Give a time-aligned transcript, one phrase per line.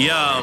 [0.00, 0.42] Yo,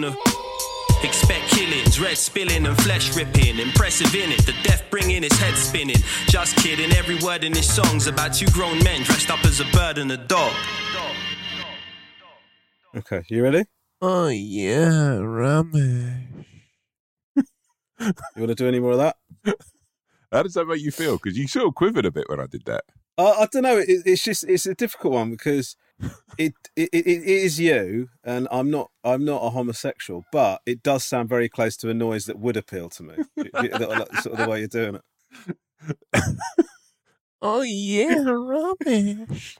[0.03, 0.15] a.
[1.03, 3.57] Expect killings, red spilling and flesh ripping.
[3.57, 5.95] Impressive in it, the death bringing his head spinning.
[6.27, 9.65] Just kidding, every word in his song's about two grown men dressed up as a
[9.73, 10.53] bird and a dog.
[12.95, 13.63] Okay, you ready?
[14.01, 16.27] Oh yeah, Romesh.
[17.99, 19.15] You want to do any more of that?
[20.31, 21.17] How does that make you feel?
[21.17, 22.83] Because you sort of quivered a bit when I did that.
[23.17, 23.77] Uh, I don't know.
[23.77, 25.75] It, it's just it's a difficult one because
[26.37, 30.81] it, it it it is you, and I'm not I'm not a homosexual, but it
[30.83, 33.15] does sound very close to a noise that would appeal to me.
[33.35, 35.01] You- you- like, sort of the way you're doing it.
[37.41, 39.57] Oh yeah, rubbish.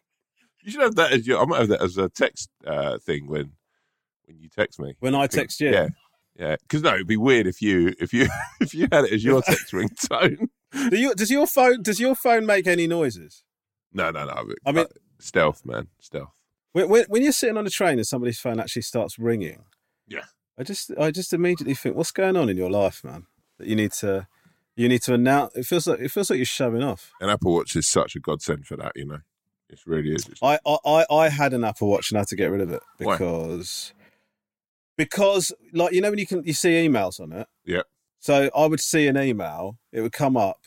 [0.64, 1.42] You should have that as your.
[1.42, 3.54] I might have that as a text uh, thing when
[4.26, 4.94] when you text me.
[5.00, 5.88] When I text you, Yeah,
[6.36, 6.58] yeah.
[6.62, 8.28] Because no, it'd be weird if you if you
[8.62, 10.50] if you had it as your text ringtone.
[10.92, 13.44] Do you, does your phone does your phone make any noises?
[13.92, 14.46] No, no, no.
[14.66, 14.90] I mean- uh,
[15.20, 16.34] stealth, man, stealth.
[16.74, 19.64] When, when, when you're sitting on a train and somebody's phone actually starts ringing,
[20.08, 20.26] Yeah.
[20.58, 23.26] I just I just immediately think, what's going on in your life, man?
[23.58, 24.28] That you need to
[24.76, 25.56] you need to announce.
[25.56, 27.12] It feels like it feels like you're showing off.
[27.20, 28.92] An Apple Watch is such a godsend for that.
[28.96, 29.20] You know,
[29.70, 30.30] it really is.
[30.42, 32.84] I, I, I had an Apple Watch and I had to get rid of it
[33.00, 33.14] Why?
[33.14, 33.94] because
[34.98, 37.48] because like you know when you can you see emails on it.
[37.66, 37.84] Yeah.
[38.20, 40.61] So I would see an email, it would come up,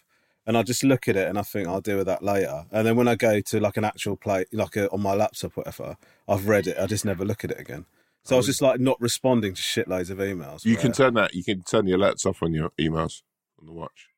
[0.47, 2.67] and I just look at it and I think I'll deal with that later.
[2.71, 5.57] And then when I go to like an actual play, like a, on my laptop,
[5.57, 5.97] whatever,
[6.29, 6.77] I've read it.
[6.79, 7.87] I just never look at it again.
[8.25, 10.65] So I was oh, just like not responding to shitloads of emails.
[10.65, 11.35] You can turn that.
[11.35, 13.23] You can turn the alerts off on your emails
[13.61, 14.09] on the watch.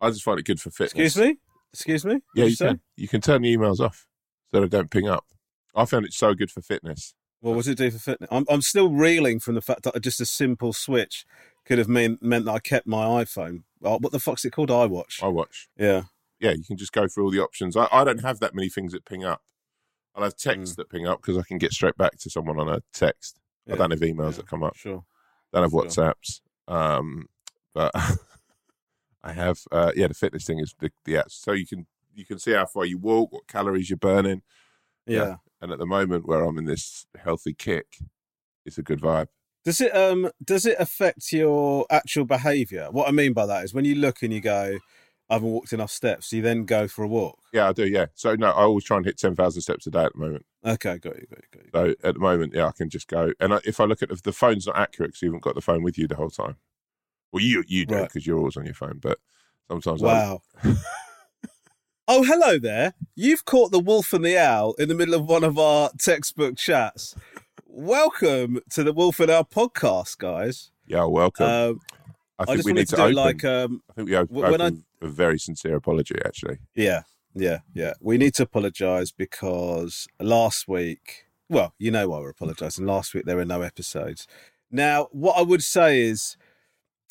[0.00, 1.16] I just find it good for fitness.
[1.16, 1.38] Excuse me.
[1.72, 2.20] Excuse me.
[2.34, 2.66] Yeah, you say?
[2.68, 2.80] can.
[2.96, 4.06] You can turn the emails off
[4.52, 5.24] so they don't ping up.
[5.74, 7.14] I found it so good for fitness.
[7.40, 8.28] Well, what does it do for fitness?
[8.32, 11.24] I'm, I'm still reeling from the fact that just a simple switch
[11.66, 13.62] could have mean, meant that I kept my iPhone.
[13.82, 14.70] Oh, what the fuck's it called?
[14.70, 15.22] iWatch.
[15.22, 15.68] I watch.
[15.76, 16.02] Yeah.
[16.40, 17.76] Yeah, you can just go through all the options.
[17.76, 19.42] I, I don't have that many things that ping up.
[20.14, 20.76] I'll have texts Mm.
[20.76, 23.40] that ping up because I can get straight back to someone on a text.
[23.66, 23.74] yeah.
[23.74, 24.76] I don't have emails Yeah, that come up.
[24.76, 25.04] Sure.
[25.52, 25.84] don't have Sure.
[25.84, 26.40] WhatsApps.
[26.68, 27.28] Um,
[27.72, 27.90] but
[29.22, 29.60] I have.
[29.72, 31.32] Uh, yeah, the fitness thing is the the apps.
[31.32, 34.42] So you can you can see how far you walk, what calories you're burning.
[35.06, 35.36] Yeah.
[35.60, 37.96] And at the moment where I'm in this healthy kick,
[38.66, 39.28] it's a good vibe.
[39.64, 42.88] Does it um does it affect your actual behaviour?
[42.90, 44.78] What I mean by that is when you look and you go,
[45.30, 47.38] I haven't walked enough steps, you then go for a walk.
[47.52, 47.86] Yeah, I do.
[47.86, 48.06] Yeah.
[48.14, 50.44] So no, I always try and hit ten thousand steps a day at the moment.
[50.66, 51.70] Okay, got you, got you, got you.
[52.02, 53.32] So at the moment, yeah, I can just go.
[53.40, 55.54] And I, if I look at if the phone's not accurate because you haven't got
[55.54, 56.56] the phone with you the whole time.
[57.32, 58.08] Well, you you do Right.
[58.08, 59.18] because you're always on your phone, but
[59.68, 60.42] sometimes I, Wow.
[62.06, 62.92] oh, hello there.
[63.16, 66.56] You've caught the wolf and the owl in the middle of one of our textbook
[66.56, 67.16] chats.
[67.78, 70.70] Welcome to the Wolf and Owl podcast, guys.
[70.86, 71.44] yeah, welcome.
[71.46, 71.80] Um,
[72.38, 73.14] I I think just we need to to, open.
[73.16, 74.70] like um, I think we open, when I-
[75.02, 76.14] a very sincere apology.
[76.24, 77.02] Actually, Yeah,
[77.34, 77.94] yeah, yeah.
[78.00, 82.86] We need to apologise because last week, well, you know why we're apologising.
[82.86, 84.28] Last week there were no episodes.
[84.70, 86.36] Now, what I would say is,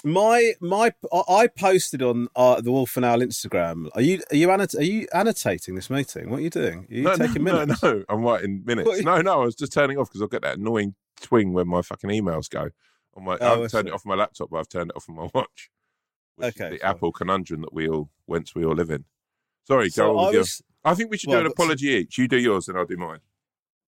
[0.03, 3.87] my my I- I posted on uh, the Wolf and Owl Instagram.
[3.95, 6.29] Are you are you annot- are you annotating this meeting?
[6.29, 6.87] What are you doing?
[6.89, 7.81] Are you no, taking no, minutes?
[7.83, 8.87] No, no, I'm writing minutes.
[8.87, 11.67] What- No, no, I was just turning off because I've got that annoying twing when
[11.67, 12.69] my fucking emails go.
[13.15, 14.97] On my, Oh, I I haven't turned it off my laptop, but I've turned it
[14.97, 15.69] off on my watch.
[16.41, 16.89] Okay, the fine.
[16.89, 19.05] Apple conundrum that we all whence we all live in.
[19.67, 21.51] Sorry, So go on I with your- was I think we should well, do an
[21.51, 22.17] apology each.
[22.17, 23.19] You do yours, and I'll do mine.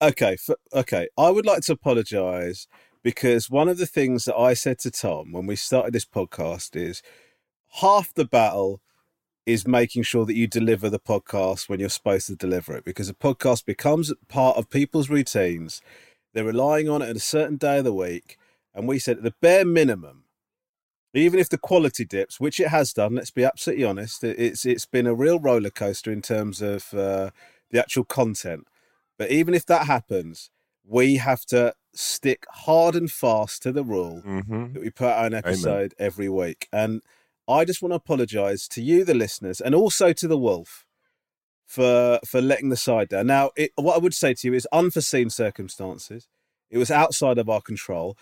[0.01, 1.07] Okay, f okay.
[1.17, 2.67] I would like to apologise
[3.05, 6.75] because one of the things that I said to Tom when we started this podcast
[6.75, 7.03] is
[7.73, 8.81] half the battle
[9.45, 13.07] is making sure that you deliver the podcast when you're supposed to deliver it because
[13.07, 15.83] a podcast becomes part of people's routines.
[16.33, 18.39] They're relying on it at a certain day of the week.
[18.73, 20.23] And we said at the bare minimum,
[21.13, 24.65] even if the quality dips, which it has done, let's be absolutely honest, it- it's
[24.65, 27.29] it's been a real roller coaster in terms of uh,
[27.69, 28.67] the actual content.
[29.19, 30.49] But even if that happens,
[30.87, 35.25] we have to stick hard and fast to the rule hmm that we put out
[35.25, 36.67] an episode every week.
[36.71, 37.01] And
[37.47, 40.85] I just want to apologise to you, the listeners, and also to the wolf
[41.65, 43.27] for for letting the side down.
[43.27, 46.27] Now, it, what I would say to you is unforeseen circumstances.
[46.69, 48.17] It was outside of our control,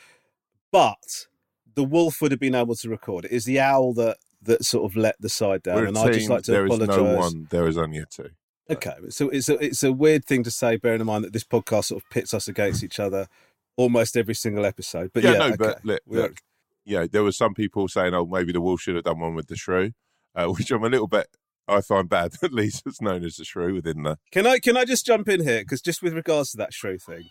[0.71, 1.27] but
[1.75, 3.25] the wolf would have been able to record.
[3.25, 6.29] It is the owl that that sort of let the side down, and I just
[6.29, 6.95] like to apologize.
[6.95, 7.47] There is no one.
[7.49, 8.29] There is only a two.
[8.69, 11.43] Okay, so it's a it's a weird thing to say, bearing in mind that this
[11.43, 13.27] podcast sort of pits us against each other
[13.75, 15.11] almost every single episode.
[15.13, 15.55] But yeah, no, okay.
[15.57, 16.37] but look, look,
[16.85, 19.47] yeah, there was some people saying, "Oh, maybe the Wolf should have done one with
[19.47, 19.91] the shrew,"
[20.35, 21.27] uh, which I'm a little bit.
[21.67, 24.17] I find bad that Lisa's known as the shrew within the.
[24.31, 26.97] Can I can I just jump in here because just with regards to that shrew
[26.97, 27.25] thing,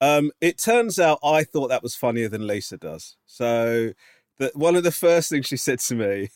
[0.00, 3.16] um, it turns out I thought that was funnier than Lisa does.
[3.26, 3.92] So
[4.38, 6.28] that one of the first things she said to me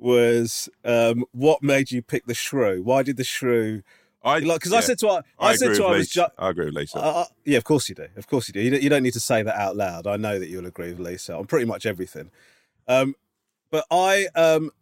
[0.00, 2.82] was, um, "What made you pick the shrew?
[2.82, 3.82] Why did the shrew?"
[4.22, 6.26] I Like because I said to her, I, I, said to her, I was ju-
[6.38, 6.98] I agree with Lisa.
[6.98, 8.06] Uh, yeah, of course you do.
[8.16, 8.60] Of course you do.
[8.60, 10.06] You don't, you don't need to say that out loud.
[10.06, 12.30] I know that you'll agree with Lisa on pretty much everything.
[12.86, 13.14] Um,
[13.70, 14.72] but I, um,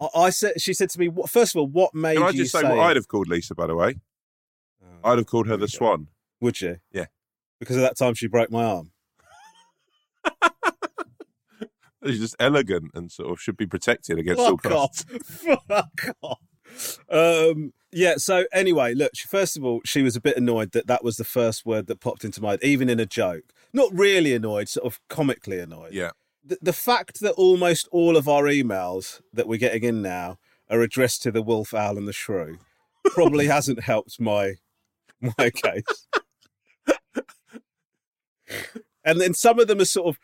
[0.00, 2.32] I, I said, she said to me, what, first of all, what made Can I
[2.32, 3.54] just say say what I'd have called Lisa?
[3.54, 4.00] By the way,
[4.82, 5.68] Oh, I'd have called her the.
[5.68, 6.08] Swan.
[6.40, 6.78] Would you?
[6.92, 7.06] Yeah.
[7.60, 8.90] Because of that time she broke my arm.
[12.06, 14.72] She's just elegant and sort of should be protected against all Fuck off.
[14.72, 15.04] costs.
[15.68, 16.98] Fuck off.
[17.10, 18.16] Um, yeah.
[18.16, 19.12] So anyway, look.
[19.14, 21.86] She, first of all, she was a bit annoyed that that was the first word
[21.88, 23.44] that popped into my head, even in a joke.
[23.72, 25.92] Not really annoyed, sort of comically annoyed.
[25.92, 26.10] Yeah,
[26.44, 30.38] the, the fact that almost all of our emails that we're getting in now
[30.70, 32.58] are addressed to the wolf owl and the shrew
[33.04, 34.54] probably hasn't helped my
[35.20, 36.06] my case
[39.04, 40.18] and then some of them are sort of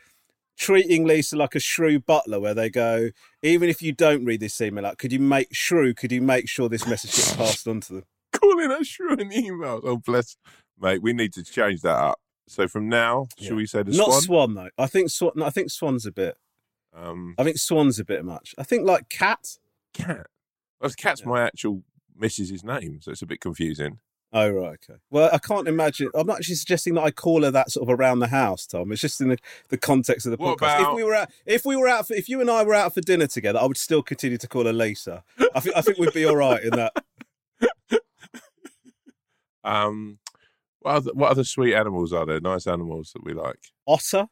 [0.56, 3.10] treating lisa like a shrew butler where they go
[3.42, 6.48] even if you don't read this email out could you make shrew could you make
[6.48, 9.80] sure this message gets passed on to them calling her shrew in emails.
[9.84, 10.36] Oh, bless,
[10.80, 11.02] mate.
[11.02, 12.18] We need to change that up.
[12.48, 13.48] So from now, Yeah.
[13.48, 14.20] shall we say the not Swan?
[14.22, 16.36] swan though i think swan no, i think swan's a bit
[16.92, 19.56] Um, i think swan's a bit much i think like cat
[19.92, 20.26] cat.
[20.80, 21.82] Well, cat's my actual
[22.16, 23.98] missus's name, so it's a bit confusing.
[24.36, 24.98] Oh right, okay.
[25.10, 26.10] Well, I can't imagine.
[26.12, 28.90] I'm not actually suggesting that I call her that sort of around the house, Tom.
[28.90, 29.38] It's just in the,
[29.68, 30.80] the context of the What podcast.
[30.80, 32.74] about- If we were out, if we were out, for, if you and I were
[32.74, 35.22] out for dinner together, I would still continue to call her Lisa.
[35.54, 36.92] I think I think we'd be all right in that.
[39.64, 40.18] Um,
[40.80, 42.40] what other, what other sweet animals are there?
[42.40, 43.58] Nice animals that we like.
[43.86, 44.26] Otter,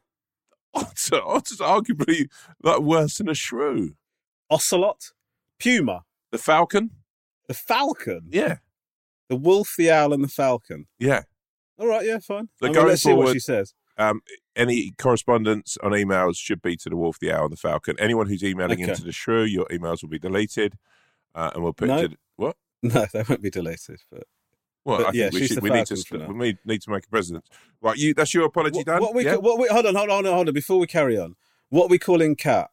[0.73, 1.21] Otter.
[1.23, 2.29] Otter's arguably
[2.61, 3.95] like worse than a shrew.
[4.51, 5.11] ocelot,
[5.59, 6.91] puma, The falcon.
[7.47, 8.57] the falcon, Yeah,
[9.33, 10.87] the wolf, the owl, and the falcon.
[10.99, 11.23] yeah.
[11.79, 12.49] All right, yeah, fine.
[12.59, 13.73] So I mean, going let's see what she says.
[13.97, 14.21] Um,
[14.55, 17.95] any correspondence on emails should be to the wolf, the owl, and the falcon.
[17.99, 18.91] Anyone who's emailing Okay.
[18.91, 20.75] into the shrew, your emails will be deleted,
[21.33, 22.07] uh, and we'll put No.
[22.35, 22.57] what?
[22.83, 24.01] No, they won't be deleted.
[24.11, 24.23] But
[24.85, 25.61] Well, But I think yeah, we should.
[25.63, 25.95] We need to.
[25.95, 26.27] falcon for st- now.
[26.27, 27.45] we need, need to make a president.
[27.81, 28.13] Right, you.
[28.13, 29.01] That's your apology what, done.
[29.01, 29.35] what we yeah?
[29.37, 30.53] what we hold on, hold on, hold on, hold on.
[30.53, 31.35] Before we carry on,
[31.69, 32.69] what are we calling cat?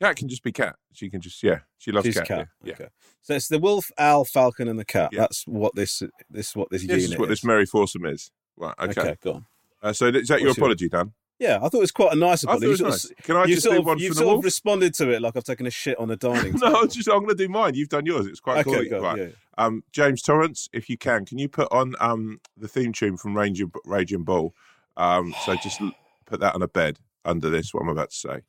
[0.00, 0.76] Cat can just be cat.
[0.92, 1.60] She can just yeah.
[1.78, 2.26] She loves She's cat.
[2.28, 2.48] cat.
[2.62, 2.74] Yeah.
[2.74, 2.88] Okay.
[3.22, 5.10] So it's the wolf, owl, falcon, and the cat.
[5.12, 5.20] Yeah.
[5.20, 8.30] That's what this this is what this This is what this Mary Foursome is.
[8.56, 8.74] Right.
[8.78, 9.00] Okay.
[9.00, 9.46] Okay, go on.
[9.82, 11.12] Uh, so is that your What's your- apology, Dan?
[11.38, 12.66] Yeah, I thought it was quite a nice I thought apology.
[12.66, 13.04] it was nice.
[13.10, 15.20] of- Can I just do of, one you for the sort of responded to it
[15.20, 16.80] like I've taken a shit on the dining no.
[16.80, 17.74] I'm just I'm going to do mine.
[17.74, 18.26] You've done yours.
[18.26, 19.00] It's quite okay, cool.
[19.00, 19.18] right.
[19.18, 19.26] yeah.
[19.58, 23.36] Um, James Torrance, if you can, can you put on um the theme tune from
[23.36, 24.54] Raging, Raging Bull?
[24.96, 25.80] Um, so just
[26.24, 27.74] put that on a bed under this.
[27.74, 28.40] What I'm about to say.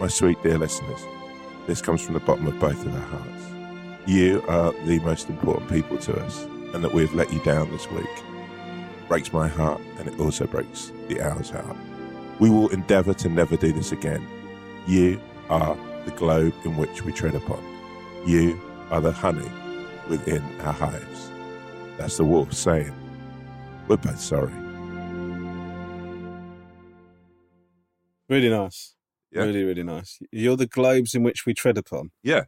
[0.00, 1.06] My sweet dear listeners,
[1.66, 3.44] this comes from the bottom of both of our hearts.
[4.06, 7.70] You are the most important people to us, and that we have let you down
[7.70, 8.08] this week
[9.08, 11.76] breaks my heart, and it also breaks the owl's heart.
[12.38, 14.24] We will endeavour to never do this again.
[14.86, 17.60] You are the globe in which we tread upon.
[18.24, 18.58] You
[18.90, 19.50] are the honey
[20.08, 21.30] within our hives.
[21.98, 22.94] That's the wolf saying,
[23.88, 24.52] We're both sorry.
[28.28, 28.94] Really nice.
[29.32, 29.42] Yeah.
[29.42, 30.18] Really, really nice.
[30.32, 32.10] You're the globes in which we tread upon.
[32.22, 32.44] Yeah.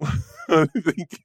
[0.48, 1.22] I think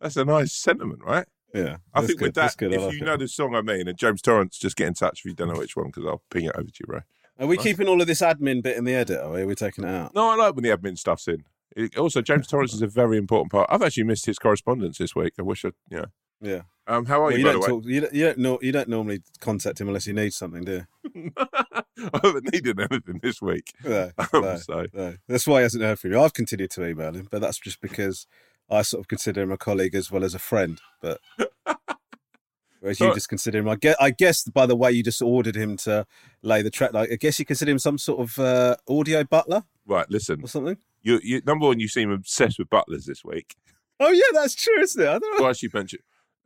[0.00, 1.26] that's a nice sentiment, right?
[1.54, 1.78] Yeah.
[1.94, 2.54] I think good, with that.
[2.60, 3.04] If like you it.
[3.04, 5.48] know the song I mean, and James Torrance, just get in touch if you don't
[5.48, 7.00] know which one, because I'll ping it over to you, bro.
[7.40, 7.64] Are we Nice.
[7.66, 10.14] keeping all of this admin bit in the edit, or are we taking it out?
[10.14, 11.44] No, I like when the admin stuff's in.
[11.76, 13.68] It- also, James Torrance is a very important part.
[13.70, 15.34] I've actually missed his correspondence this week.
[15.38, 16.06] I wish I, yeah.
[16.40, 16.62] Yeah.
[16.86, 17.80] Um, how are Well, you, you by don't the way?
[17.80, 17.84] talk.
[17.86, 18.14] You don't.
[18.14, 21.30] You don't, you don't normally contact him unless you need something, do you?
[22.14, 23.72] I haven't needed anything this week.
[23.84, 25.16] No, Um, no, so no.
[25.26, 26.20] That's why he hasn't heard from you.
[26.20, 28.26] I've continued to email him, but that's just because
[28.70, 30.80] I sort of consider him a colleague as well as a friend.
[31.00, 31.20] But
[32.80, 35.56] whereas you just consider him, I guess, I guess by the way you just ordered
[35.56, 36.06] him to
[36.42, 39.64] lay the track, like I guess you consider him some sort of uh, audio butler
[39.86, 40.42] right, listen.
[40.42, 40.76] or something.
[41.02, 43.56] You, you, number one, you seem obsessed with butlers this week.
[44.00, 45.08] Oh yeah, that's true, isn't it?
[45.08, 45.42] I don't know.
[45.42, 46.00] Well, actually, mention.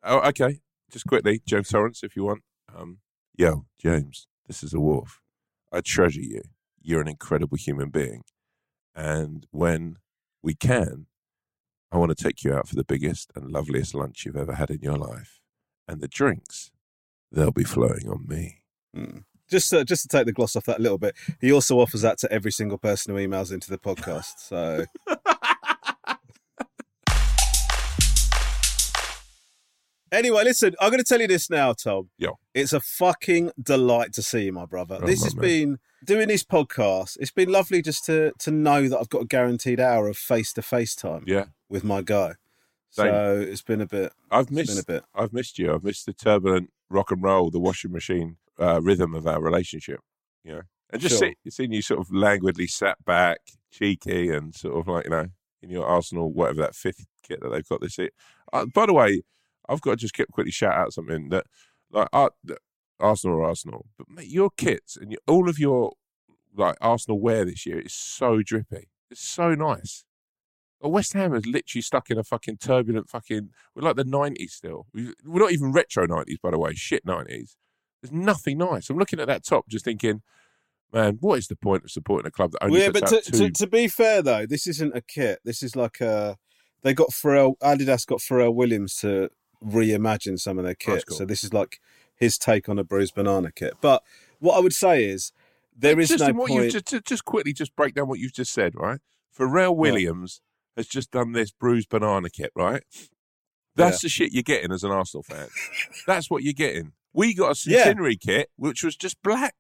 [0.04, 0.60] Oh, okay.
[0.90, 2.42] Just quickly, James Torrance, if you want.
[2.74, 2.98] Um,
[3.36, 5.21] yo, James, this is a wolf.
[5.72, 6.42] I treasure you.
[6.80, 8.22] You're an incredible human being.
[8.94, 9.96] And when
[10.42, 11.06] we can,
[11.90, 14.70] I want to take you out for the biggest and loveliest lunch you've ever had
[14.70, 15.40] in your life.
[15.88, 16.70] And the drinks,
[17.30, 18.62] they'll be flowing on me.
[18.96, 19.24] Mm.
[19.50, 22.02] Just to, just to take the gloss off that a little bit, he also offers
[22.02, 24.38] that to every single person who emails into the podcast.
[24.38, 24.84] So
[30.12, 32.10] Anyway, listen, I'm going to tell you this now, Tom.
[32.18, 32.30] Yeah.
[32.54, 34.98] It's a fucking delight to see you, my brother.
[35.02, 35.42] Oh, this has man.
[35.42, 37.16] been doing this podcast.
[37.18, 40.52] It's been lovely just to to know that I've got a guaranteed hour of face
[40.54, 41.46] to face time Yeah.
[41.70, 42.34] with my guy.
[42.90, 43.06] Same.
[43.10, 44.12] So it's been a bit.
[44.30, 45.02] I've been a missed bit.
[45.14, 45.72] I've missed you.
[45.72, 50.00] I've missed the turbulent rock and roll, the washing machine uh, rhythm of our relationship.
[50.44, 51.30] You know, and just Sure.
[51.44, 53.38] see, seeing you sort of languidly sat back,
[53.70, 55.28] cheeky, and sort of like you know
[55.62, 58.10] in your Arsenal whatever that fifth kit that they've got this year.
[58.52, 59.22] Uh, by the way,
[59.68, 61.46] I've got to just quickly shout out something that
[61.90, 62.30] like uh,
[63.00, 65.92] Arsenal or Arsenal, but mate, your kits and your, all of your
[66.54, 68.88] like Arsenal wear this year is so drippy.
[69.10, 70.04] It's so nice.
[70.80, 73.50] But West Ham is literally stuck in a fucking turbulent fucking.
[73.74, 74.86] We're like the nineties still.
[74.92, 76.74] We- We're not even retro nineties, by the way.
[76.74, 77.56] Shit nineties.
[78.02, 78.90] There's nothing nice.
[78.90, 80.22] I'm looking at that top, just thinking,
[80.92, 83.12] man, what is the point of supporting a club that only Well, yeah, puts but
[83.18, 83.38] out to, two?
[83.38, 85.38] to, to be fair though, this isn't a kit.
[85.44, 86.36] This is like a.
[86.82, 87.54] They got Pharrell.
[87.62, 89.30] Adidas got Pharrell Williams to
[89.64, 91.04] reimagine some of their That's kits.
[91.04, 91.18] cool.
[91.18, 91.80] So this is like
[92.16, 93.74] his take on a bruised banana kit.
[93.80, 94.02] But
[94.38, 95.32] what I would say is
[95.76, 96.64] there is just no what point.
[96.72, 99.00] you just, just quickly just break down what you've just said, right?
[99.36, 100.40] Pharrell Williams
[100.76, 102.82] has just done this bruised banana kit, right?
[103.74, 105.48] That's the shit you're getting as an Arsenal fan.
[106.06, 106.92] That's what you're getting.
[107.14, 107.84] We got a Yeah.
[107.84, 109.54] centenary kit which was just black.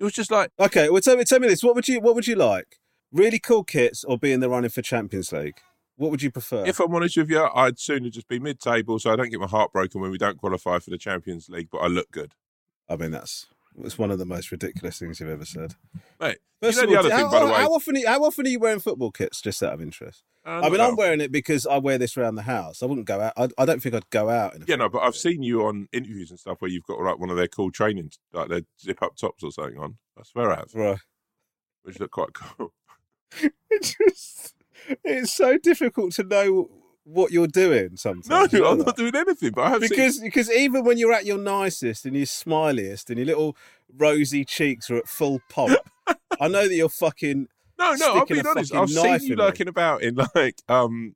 [0.00, 1.62] It was just like Okay, well tell me tell me this.
[1.62, 2.78] What would you what would you like?
[3.12, 5.60] Really cool kits or be in the running for Champions League?
[5.98, 6.64] What would you prefer?
[6.64, 9.46] If I'm honest with you, I'd sooner just be mid-table, so I don't get my
[9.46, 12.34] heart broken when we don't qualify for the Champions League, but I look good,
[12.88, 13.46] I mean that's
[13.84, 15.74] it's one of the most ridiculous things you've ever said.
[16.20, 16.38] mate.
[16.62, 17.60] First you of all, the other how, thing, by the way.
[17.60, 19.40] how often are you, how often are you wearing football kits?
[19.40, 20.24] Just out of interest.
[20.44, 22.82] Uh, I mean, I'm wearing it because I wear this around the house.
[22.82, 23.34] I wouldn't go out.
[23.36, 24.54] I, I don't think I'd go out.
[24.56, 25.20] In a Yeah, no, but I've kit.
[25.22, 28.10] seen you on interviews and stuff where you've got like one of their cool training,
[28.32, 29.98] like their zip-up tops or something on.
[30.18, 30.98] I swear I have, Right.
[31.82, 32.72] which look quite cool.
[33.70, 34.54] It's just
[35.04, 36.70] it's so difficult to know
[37.04, 38.52] what you're doing sometimes.
[38.52, 39.88] No, I'm not doing anything, but I have seen.
[39.90, 43.56] because because even when you're at your nicest and your smiliest and your little
[43.96, 45.78] rosy cheeks are at full pomp,
[46.40, 48.74] I know that you're fucking No, no, being a honest.
[48.74, 49.36] I've seen you in me.
[49.36, 51.14] lurking about in like um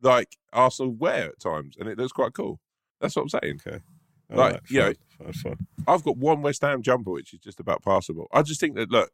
[0.00, 2.60] like Arsenal wear at times, and it looks quite cool.
[3.00, 3.60] That's what I'm saying.
[3.66, 3.80] okay.
[4.30, 5.66] Like, All right, you know, fine, fine, fine.
[5.88, 8.28] I've got one West Ham jumper which is just about passable.
[8.32, 9.10] I just think that look,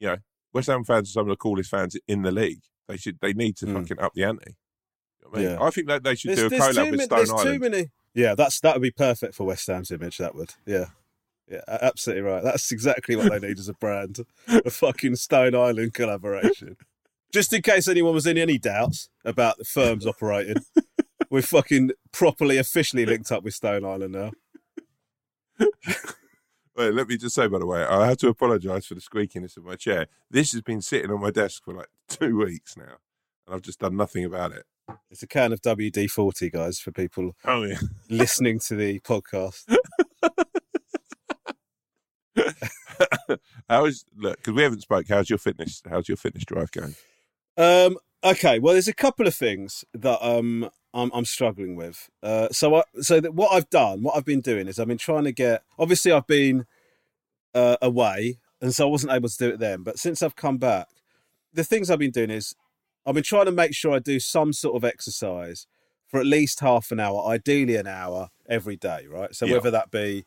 [0.00, 0.16] you know,
[0.54, 2.62] West Ham fans are some of the coolest fans in the league.
[2.90, 3.74] They should they need to Mm.
[3.80, 4.56] fucking up the ante.
[5.22, 5.50] You know I, mean?
[5.50, 5.62] Yeah.
[5.62, 7.60] I think that they should There's, do a collab with Stone there's too Island.
[7.60, 7.90] many.
[8.14, 10.18] Yeah, that's that would be perfect for West Ham's image.
[10.18, 10.54] That would.
[10.66, 10.86] Yeah.
[11.48, 12.44] Yeah, absolutely right.
[12.44, 14.20] That's exactly what they need as a brand.
[14.48, 16.76] A fucking Stone Island collaboration.
[17.32, 20.62] Just in case anyone was in any doubts about the firms operating,
[21.28, 24.32] we're fucking properly officially linked up with Stone Island now.
[26.76, 29.56] Wait, let me just say, by the way, I have to apologise for the squeakiness
[29.56, 30.06] of my chair.
[30.30, 32.98] This has been sitting on my desk for like two weeks now,
[33.46, 34.64] and I've just done nothing about it.
[35.10, 37.78] It's a can of WD 40, guys, for people Oh yeah.
[38.10, 39.64] listening to the podcast.
[43.68, 44.36] How's look?
[44.38, 45.06] Because we haven't spoke.
[45.08, 45.82] How's your fitness?
[45.88, 46.94] How's your fitness drive going?
[47.56, 52.10] Um, okay, well, there's a couple of things that um I'm, I'm struggling with.
[52.22, 54.98] Uh, so I, so that what I've done, what I've been doing is I've been
[54.98, 55.62] trying to get.
[55.78, 56.66] Obviously, I've been
[57.54, 59.82] uh, away, and so I wasn't able to do it then.
[59.82, 60.88] But since I've come back,
[61.52, 62.54] the things I've been doing is
[63.06, 65.66] I've been trying to make sure I do some sort of exercise
[66.08, 69.34] for at least half an hour, ideally an hour every day, right?
[69.34, 69.54] So Yeah.
[69.54, 70.24] whether that be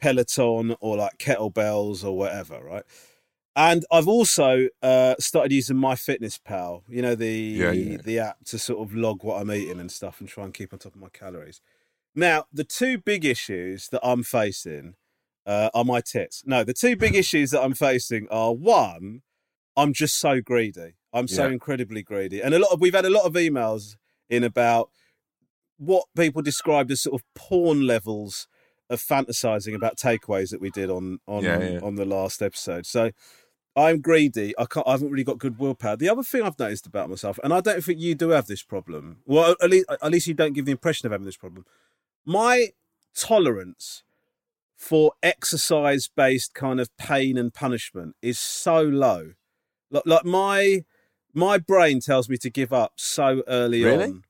[0.00, 2.84] Peloton or like kettlebells or whatever, right?
[3.54, 7.98] And I've also uh, started using MyFitnessPal, you know, the Yeah, yeah.
[8.02, 10.72] the app to sort of log what I'm eating and stuff and try and keep
[10.72, 11.60] on top of my calories.
[12.14, 14.94] Now, the two big issues that I'm facing
[15.46, 16.42] uh, are my tits.
[16.46, 19.22] No, the two big issues that I'm facing are one,
[19.76, 20.94] I'm just so greedy.
[21.12, 21.50] I'm so Yeah.
[21.50, 23.96] incredibly greedy, and a lot of we've had a lot of emails
[24.30, 24.88] in about
[25.76, 28.46] what people described as sort of porn levels
[28.88, 31.44] of fantasizing about takeaways that we did on on
[31.82, 32.86] on the last episode.
[32.86, 33.10] So
[33.74, 34.54] I'm greedy.
[34.58, 34.86] I can't.
[34.86, 35.96] I haven't really got good willpower.
[35.96, 38.62] The other thing I've noticed about myself, and I don't think you do have this
[38.62, 39.18] problem.
[39.24, 41.64] Well, at least at least you don't give the impression of having this problem.
[42.24, 42.68] My
[43.14, 44.02] tolerance
[44.76, 49.32] for exercise based kind of pain and punishment is so low.
[49.90, 50.84] Like, like my
[51.32, 54.04] my brain tells me to give up so early Really?
[54.04, 54.24] on.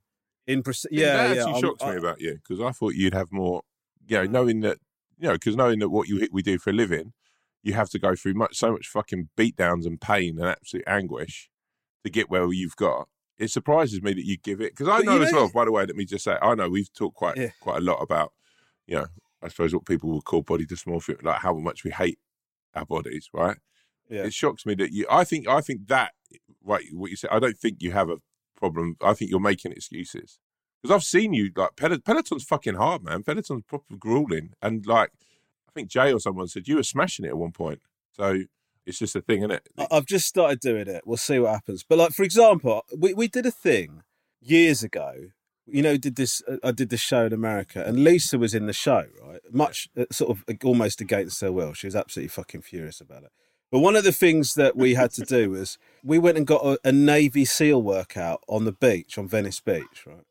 [0.47, 1.41] In pres- Yeah, yeah, that yeah.
[1.43, 3.63] actually I'm- shocks me about you because I thought you'd have more.
[4.07, 4.31] You know, mm.
[4.31, 4.79] knowing that
[5.19, 7.13] you know, because knowing that what you we do for a living,
[7.63, 11.49] you have to go through much so much fucking beatdowns and pain and absolute anguish
[12.05, 13.09] to get where you've got.
[13.39, 15.51] It surprises me that you give it because I But know you as well.
[15.53, 17.51] By the way, let me just say, I know we've talked quite Yeah.
[17.61, 18.33] quite a lot about,
[18.87, 19.07] you know,
[19.43, 22.19] I suppose what people would call body dysmorphia, like how much we hate
[22.75, 23.57] our bodies, right?
[24.09, 24.25] Yeah.
[24.25, 25.07] It shocks me that you.
[25.11, 26.13] I think I think that
[26.63, 26.85] right.
[26.93, 28.19] What you said, I don't think you have a
[28.57, 28.97] problem.
[29.01, 30.39] I think you're making excuses
[30.83, 33.23] because I've seen you like Pel- Peloton's fucking hard, man.
[33.23, 35.11] Peloton's proper grueling, and like
[35.75, 37.81] I think Jay or someone said you were smashing it at one point.
[38.13, 38.41] So
[38.85, 39.69] it's just a thing, isn't it?
[39.91, 41.03] I've just started doing it.
[41.07, 41.83] We'll see what happens.
[41.89, 44.03] But like for example, we we did a thing
[44.41, 45.15] years ago.
[45.65, 46.43] You know, did this?
[46.49, 49.41] uh, I did this show in America, and Lisa was in the show, right?
[49.53, 51.73] Much uh, sort of almost against her will.
[51.73, 53.31] She was absolutely fucking furious about it.
[53.71, 56.65] But one of the things that we had to do was we went and got
[56.67, 60.25] a, a Navy SEAL workout on the beach on Venice Beach, right?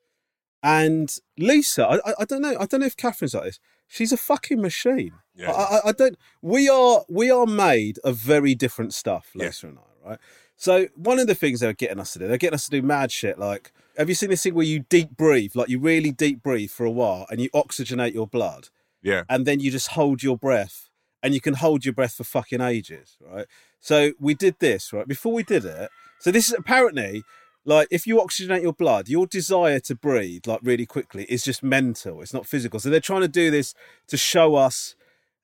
[0.63, 3.59] And Lisa, I, I- I don't know, I don't know if Catherine's like this.
[3.91, 5.11] She's a fucking machine.
[5.35, 5.51] Yeah.
[5.51, 6.17] I, I, I don't.
[6.41, 9.47] We are we are made of very different stuff, Yeah.
[9.47, 10.19] Lisa and I, right?
[10.55, 12.81] So one of the things they're getting us to do, they're getting us to do
[12.81, 13.37] mad shit.
[13.37, 16.71] Like, have you seen this thing where you deep breathe, like you really deep breathe
[16.71, 18.69] for a while, and you oxygenate your blood,
[19.03, 20.89] yeah, and then you just hold your breath,
[21.21, 23.45] and you can hold your breath for fucking ages, right?
[23.81, 25.07] So we did this, right?
[25.07, 27.23] Before we did it, so this is apparently
[27.65, 31.61] like if you oxygenate your blood, your desire to breathe like really quickly is just
[31.61, 32.21] mental.
[32.21, 32.79] It's not physical.
[32.79, 33.73] So they're trying to do this
[34.07, 34.95] to show us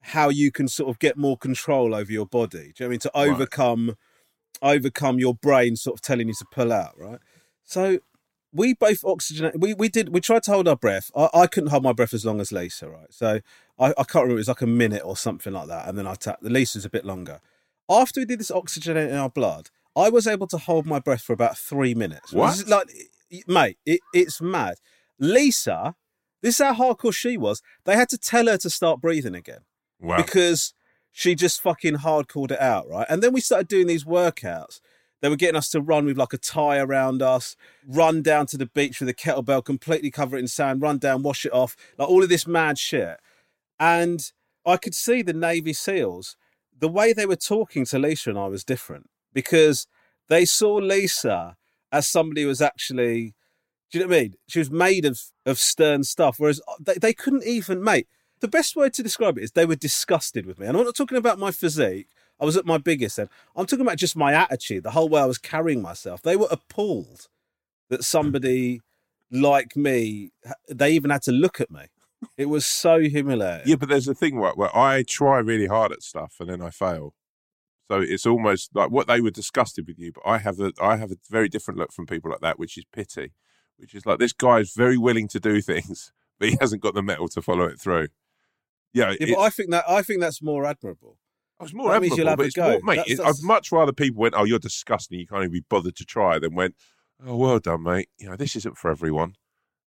[0.02, 2.58] how you can sort of get more control over your body.
[2.58, 3.00] Do you know what I mean?
[3.00, 3.30] To Right.
[3.30, 3.98] overcome
[4.62, 7.20] overcome your brain sort of telling you to pull out, right?
[7.64, 8.00] So
[8.54, 9.60] we both oxygenate.
[9.60, 10.10] We we did.
[10.14, 11.12] We tried to hold our breath.
[11.16, 13.12] I, I couldn't hold my breath as long as Lisa, right?
[13.14, 13.42] So
[13.78, 14.34] I, I can't remember.
[14.34, 15.88] It was like a minute or something like that.
[15.88, 16.42] And then I tapped.
[16.44, 17.42] The Lisa's a bit longer.
[17.90, 21.34] After we did this oxygenating our blood, I was able to hold my breath for
[21.34, 22.32] about three minutes.
[22.32, 22.68] What?
[22.68, 22.88] Like,
[23.48, 24.76] mate, it, it's mad.
[25.20, 25.96] Lisa,
[26.44, 27.64] this is how hardcore she was.
[27.86, 29.62] They had to tell her to start breathing again
[30.00, 30.18] wow.
[30.18, 30.74] because
[31.12, 33.08] she just fucking hardcored it out, right?
[33.10, 34.80] And then we started doing these workouts.
[35.22, 37.56] They were getting us to run with like a tie around us,
[37.88, 41.24] run down to the beach with a kettlebell, completely cover it in sand, run down,
[41.24, 43.18] wash it off, like all of this mad shit.
[43.80, 44.32] And
[44.64, 46.38] I could see the Navy SEALs,
[46.78, 49.88] the way they were talking to Lisa and I was different because
[50.30, 51.56] they saw Lisa
[51.92, 53.34] as somebody who was actually,
[53.92, 54.34] do you know what I mean?
[54.48, 58.08] She was made of, of stern stuff, whereas uh, they, they couldn't even, mate,
[58.40, 60.68] the best way to describe it is they were disgusted with me.
[60.68, 62.08] And I'm not talking about my physique.
[62.40, 63.30] I was at my biggest then.
[63.56, 66.22] I'm talking about just my attitude, the whole way I was carrying myself.
[66.22, 67.28] They were appalled
[67.90, 68.82] that somebody
[69.32, 70.32] like me,
[70.70, 71.86] they even had to look at me.
[72.38, 73.68] It was so humiliating.
[73.68, 76.70] Yeah, but there's a thing where I try really hard at stuff and then I
[76.70, 77.14] fail.
[77.90, 80.98] So it's almost like what they were disgusted with you, but I have a I
[80.98, 83.32] have a very different look from people like that, which is pity,
[83.78, 86.94] which is like this guy is very willing to do things, but he hasn't got
[86.96, 88.08] the metal to follow it through.
[88.94, 91.18] Yeah, Yeah, but I think that I think that's more admirable.
[91.60, 92.86] Oh, I was more that means you'll admirable, have but a it's go.
[92.86, 92.96] more, mate.
[92.98, 95.20] That's- that's- I'd much rather people went, "Oh, you're disgusting.
[95.20, 96.76] You can't even be bothered to try," than went,
[97.26, 98.10] "Oh, well done, mate.
[98.18, 99.36] You know, this isn't for everyone."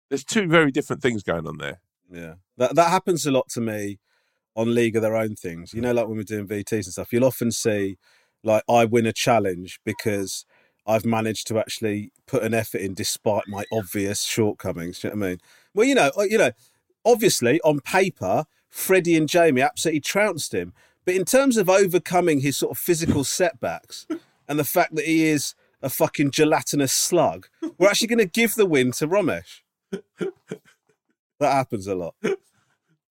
[0.09, 1.81] There's two very different things going on there.
[2.09, 3.99] Yeah, that that happens a lot to me
[4.55, 5.73] on League of Their Own things.
[5.73, 7.97] You know, like when we're doing VTs and stuff, you'll often see
[8.43, 10.45] like I win a challenge because
[10.85, 14.99] I've managed to actually put an effort in despite my obvious shortcomings.
[14.99, 15.37] Do you know what I mean?
[15.73, 16.51] Well, you know, uh, you know,
[17.05, 20.73] obviously on paper, Freddie and Jamie absolutely trounced him,
[21.05, 24.07] but in terms of overcoming his sort of physical setbacks
[24.47, 28.55] and the fact that he is a fucking gelatinous slug, we're actually going to give
[28.55, 29.61] the win to Romesh.
[31.41, 32.13] That happens a lot.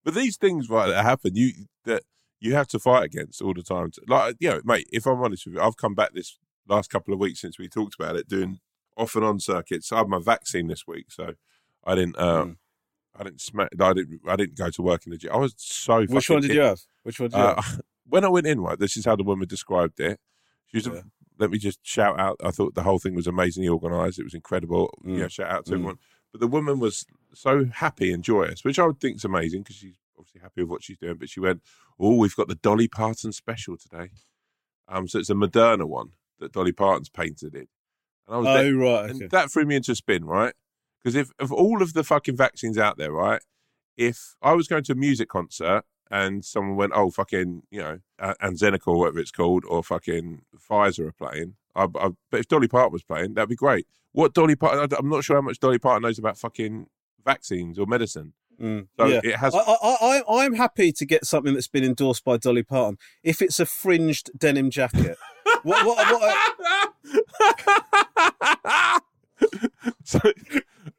[0.03, 1.51] But these things, right, that happen, you
[1.85, 2.03] that
[2.39, 3.91] you have to fight against all the time.
[4.07, 6.37] Like, you know, mate, if I'm honest with you, I've come back this
[6.67, 8.59] last couple of weeks since we talked about it, doing
[8.97, 9.91] off and on circuits.
[9.91, 11.33] I had my vaccine this week, so
[11.85, 12.17] I didn't.
[12.17, 12.55] Uh, Mm.
[13.13, 13.69] I didn't smack.
[13.77, 14.21] I didn't.
[14.25, 15.31] I didn't go to work in the gym.
[15.33, 16.05] I was so.
[16.05, 16.79] Which one did you have?
[17.03, 17.81] Which one did you Uh, have?
[18.07, 20.17] when I went in, right, this is how the woman described it.
[20.67, 20.87] She was.
[20.87, 21.03] a-
[21.37, 22.37] let me just shout out.
[22.43, 24.17] I thought the whole thing was amazingly organised.
[24.19, 24.97] It was incredible.
[25.05, 25.17] Mm.
[25.17, 25.75] Yeah, shout out to Mm.
[25.75, 25.99] everyone.
[26.31, 29.75] But the woman was so happy and joyous, which I would think is amazing because
[29.77, 31.15] she's obviously happy with what she's doing.
[31.15, 31.61] But she went,
[31.99, 34.09] "Oh, we've got the Dolly Parton special today."
[34.87, 37.67] Um, so it's a Moderna one that Dolly Parton's painted in,
[38.27, 39.27] and I was Oh there- right, and okay.
[39.27, 40.53] that threw me into a spin, right?
[41.01, 43.41] Because if of all of the fucking vaccines out there, right?
[43.97, 47.99] If I was going to a music concert and someone went, "Oh, fucking," you know,
[48.19, 52.47] uh, Anzenica or whatever it's called, or fucking Pfizer are playing, I, I, but if
[52.47, 53.87] Dolly Parton was playing, that'd be great.
[54.11, 54.89] What Dolly Parton?
[54.97, 56.87] I'm not sure how much Dolly Parton knows about fucking
[57.23, 58.33] vaccines or medicine.
[58.61, 59.21] Mm, So yeah.
[59.23, 59.55] it has.
[59.55, 63.41] I, I, I, I'm happy to get something that's been endorsed by Dolly Parton if
[63.41, 65.17] it's a fringed denim jacket.
[65.63, 66.37] what, what, what,
[70.03, 70.19] so,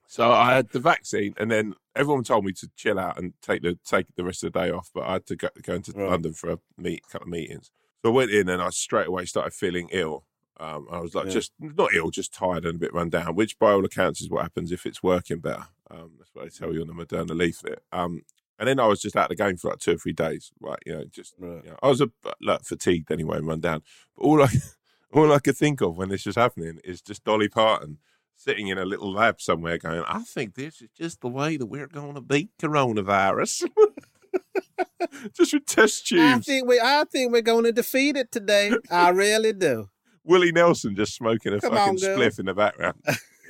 [0.06, 3.62] So I had the vaccine, and then everyone told me to chill out and take
[3.62, 4.90] the take the rest of the day off.
[4.92, 6.10] But I had to go, go into Right.
[6.10, 7.70] London for a meet, couple of meetings.
[8.04, 10.24] So I went in, and I straight away started feeling ill.
[10.60, 11.32] Um, I was like, Yeah.
[11.32, 13.34] just not ill, just tired and a bit run down.
[13.36, 15.66] Which, by all accounts, is what happens if it's working better.
[15.92, 17.82] Um, that's what they tell you on the Moderna leaflet.
[17.92, 18.22] Um,
[18.58, 20.52] and then I was just out of the game for like two or three days.
[20.60, 21.64] Right, you know, just Right.
[21.64, 23.82] you know, I was a like, fatigued anyway and run down.
[24.16, 24.48] But all I
[25.12, 27.98] all I could think of when this was happening is just Dolly Parton
[28.36, 31.66] sitting in a little lab somewhere going, I think this is just the way that
[31.66, 33.68] we're going to beat coronavirus.
[35.36, 36.22] just with test tubes.
[36.22, 38.72] I think we I think we're going to defeat it today.
[38.90, 39.88] I really do.
[40.24, 42.96] Willie Nelson just smoking a Come fucking on, spliff in the background.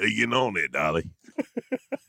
[0.01, 1.05] You on it, Dolly?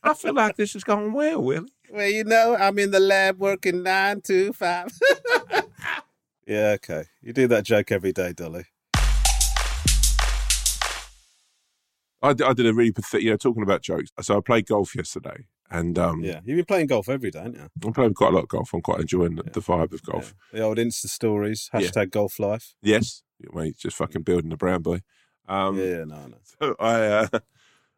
[0.03, 1.71] I feel like this is going well, Willie.
[1.91, 4.91] Well, you know, I'm in the lab working nine to five.
[6.47, 7.05] yeah, okay.
[7.21, 8.65] You do that joke every day, Dolly.
[12.23, 14.09] I did a really pathetic, you know, talking about jokes.
[14.21, 17.55] So I played golf yesterday and um, Yeah, you've been playing golf every day, haven't
[17.55, 17.67] you?
[17.83, 18.73] I'm playing quite a lot of golf.
[18.73, 20.33] I'm quite enjoying the, the vibe of golf.
[20.53, 20.59] Yeah.
[20.59, 21.81] The old Insta stories, Yeah.
[21.81, 22.75] hashtag golf life.
[22.81, 25.01] Yes, mate, just fucking building the brown boy.
[25.49, 26.37] Um, yeah, no, no.
[26.61, 27.27] So I, uh,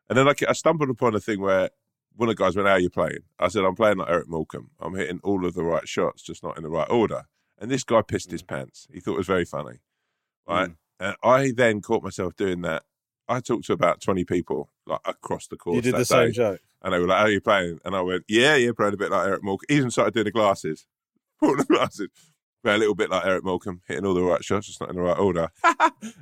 [0.10, 1.70] and then I, I stumbled upon a thing where
[2.16, 4.28] one of the guys went, "How are you playing?" I said, "I'm playing like Eric
[4.28, 4.72] Morecambe.
[4.80, 7.24] I'm hitting all of the right shots, just not in the right order."
[7.58, 8.48] And this guy pissed his mm.
[8.48, 8.88] pants.
[8.94, 9.80] He thought it was very funny,
[10.48, 10.70] right?
[10.70, 10.76] Mm.
[11.00, 12.84] And I then caught myself doing that.
[13.28, 15.76] I talked to about twenty people like across the course.
[15.76, 16.34] You did that the same day.
[16.34, 16.62] joke.
[16.86, 17.80] And they were like, How are you playing?
[17.84, 19.76] And I went, Yeah, yeah, playing a bit like Eric Morecambe.
[19.76, 20.86] Even started doing the glasses.
[21.42, 22.10] On the glasses.
[22.64, 24.96] Play a little bit like Eric Morecambe, hitting all the right shots, just not in
[24.96, 25.50] the right order.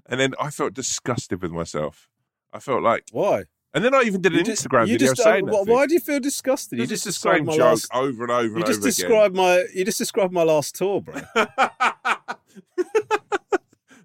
[0.08, 2.10] and then I felt disgusted with myself.
[2.52, 3.44] I felt like, Why?
[3.74, 5.58] And then I even did an You just- Instagram you video just, saying uh, that.
[5.58, 5.74] wh- thing.
[5.74, 6.78] Why do you feel disgusted?
[6.80, 7.90] You Because just same described my last.
[7.94, 9.66] over and over and You just over described my.
[9.74, 11.22] You just described my last tour, bro.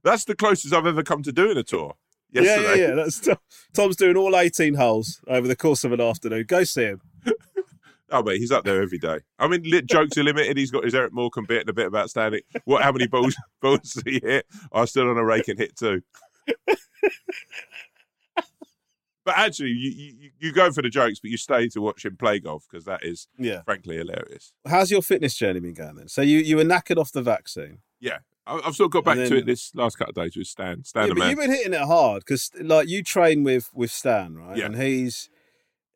[0.05, 1.95] That's the closest I've ever come to doing a tour.
[2.31, 2.81] yeah, Yesterday.
[2.83, 2.95] yeah, yeah.
[2.95, 3.37] That's Tom,
[3.75, 6.45] Tom's doing all 18 holes over the course of an afternoon.
[6.47, 7.01] Go see him.
[8.11, 9.19] Oh, mate, he's up there every day.
[9.39, 10.57] I mean, lit jokes are limited.
[10.57, 12.41] He's got his Eric Morecambe bit and a bit about standing.
[12.65, 12.83] What?
[12.83, 14.47] How many balls balls did he hit?
[14.73, 16.01] I stood on a rake and hit two.
[19.29, 22.17] But actually, you, you you go for the jokes, but you stay to watch him
[22.17, 23.61] play golf because that is Yeah.
[23.63, 24.53] frankly hilarious.
[24.67, 26.09] How's your fitness journey been going then?
[26.09, 27.79] So you, you were knackered off the vaccine.
[28.01, 30.37] Yeah, I- I've sort of got back And to it this last couple of days
[30.37, 30.85] with Stan.
[30.85, 31.31] Stan yeah, but man.
[31.31, 34.57] you've been hitting it hard because, like, you train with with Stan, right?
[34.57, 34.67] Yeah.
[34.67, 35.29] And he's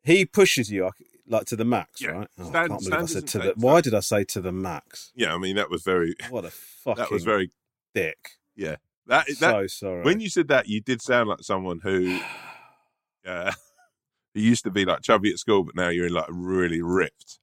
[0.03, 0.91] he pushes you
[1.25, 2.09] like to the max, Yeah.
[2.11, 2.27] right?
[2.37, 3.53] Oh, Stan- I can't believe Stan I said to the.
[3.55, 5.11] Why did I say to the max?
[5.15, 7.51] yeah, I mean that was very What a fucking that was very
[7.95, 8.17] dick.
[8.55, 8.75] Yeah.
[9.07, 10.03] That that so sorry.
[10.03, 12.19] when you said that you did sound like someone who
[13.25, 13.51] uh,
[14.33, 17.39] who used to be like chubby at school, but now you're in like really ripped,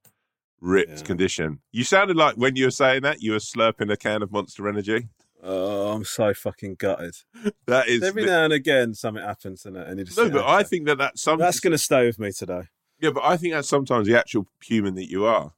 [0.59, 1.03] ripped Yeah.
[1.05, 1.59] condition.
[1.71, 4.67] You sounded like when you were saying that you were slurping a can of Monster
[4.67, 5.09] Energy.
[5.43, 7.15] oh, I'm so fucking gutted.
[7.67, 10.63] That is Every now and again, something happens, and and you just no, but I
[10.63, 11.39] think that that's some.
[11.39, 12.63] that's going to stay with me today.
[12.99, 15.53] yeah, but I think that's sometimes the actual human that you are.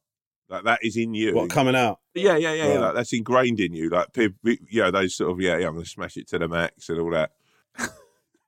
[0.50, 1.34] Like that is in you.
[1.34, 2.00] What coming out?
[2.14, 2.80] yeah, yeah, yeah, yeah.
[2.80, 3.90] Like that's ingrained in you.
[3.90, 4.38] Like people,
[4.70, 5.68] you know, those sort of yeah, yeah.
[5.68, 7.32] I'm going to smash it to the max and all that.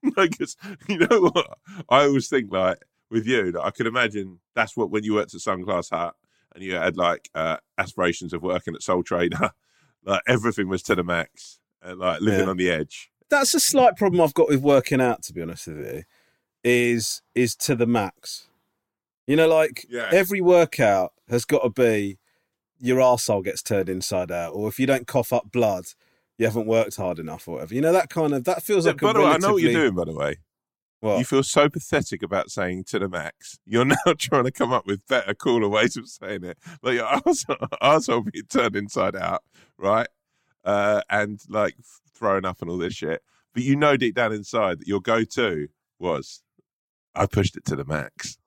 [0.15, 0.55] Because
[0.87, 1.57] you know what,
[1.89, 2.77] I always think like
[3.09, 6.15] with you that I could imagine that's what when you worked at Sunglass Hut
[6.53, 9.51] and you had like uh, aspirations of working at Sole Trader,
[10.05, 12.49] like everything was to the max and like living Yeah.
[12.49, 13.11] on the edge.
[13.29, 15.23] That's a slight problem I've got with working out.
[15.23, 16.03] To be honest with you,
[16.63, 18.47] is is to the max.
[19.27, 20.09] You know, like Yeah.
[20.13, 22.19] every workout has got to be
[22.79, 25.85] your arsehole gets turned inside out, or if you don't cough up blood,
[26.37, 27.73] you haven't worked hard enough, or whatever.
[27.75, 29.01] You know that kind of that feels Yeah, like.
[29.01, 29.93] by a the way, I know what you're doing.
[29.95, 30.35] By the way,
[30.99, 31.19] What?
[31.19, 33.57] you feel so pathetic about saying to the max.
[33.65, 36.57] You're now trying to come up with better, cooler ways of saying it.
[36.81, 39.43] Like your arsehole, arsehole being turned inside out,
[39.77, 40.07] right?
[40.63, 41.75] Uh, and like
[42.13, 43.21] throwing up and all this shit.
[43.53, 45.67] But you know deep down inside that your go-to
[45.99, 46.43] was,
[47.13, 48.37] I pushed it to the max.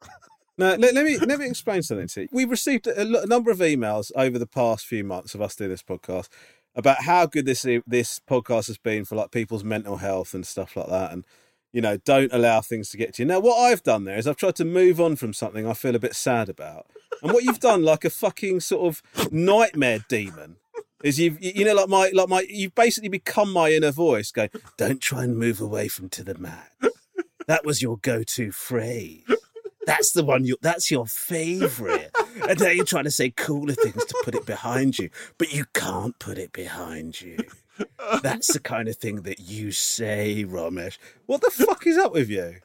[0.59, 2.29] Now, let, let me let me explain something to you.
[2.33, 5.70] We've received a, a number of emails over the past few months of us doing
[5.70, 6.29] this podcast
[6.79, 10.77] about how good this this podcast has been for like people's mental health and stuff
[10.77, 11.27] like that, and
[11.73, 13.27] you know, don't allow things to get to you.
[13.27, 15.95] Now, what I've done there is I've tried to move on from something I feel
[15.95, 16.87] a bit sad about,
[17.21, 20.57] and what you've done, like a fucking sort of nightmare demon.
[21.03, 24.51] Is you've you know like my like my you've basically become my inner voice going
[24.77, 26.73] don't try and move away from to the mat
[27.47, 29.23] that was your go-to phrase
[29.88, 32.11] that's the one you that's your favorite
[32.48, 35.64] and now you're trying to say cooler things to put it behind you but you
[35.74, 37.38] can't put it behind you
[38.22, 42.29] that's the kind of thing that you say Romesh what the fuck is up with
[42.29, 42.57] you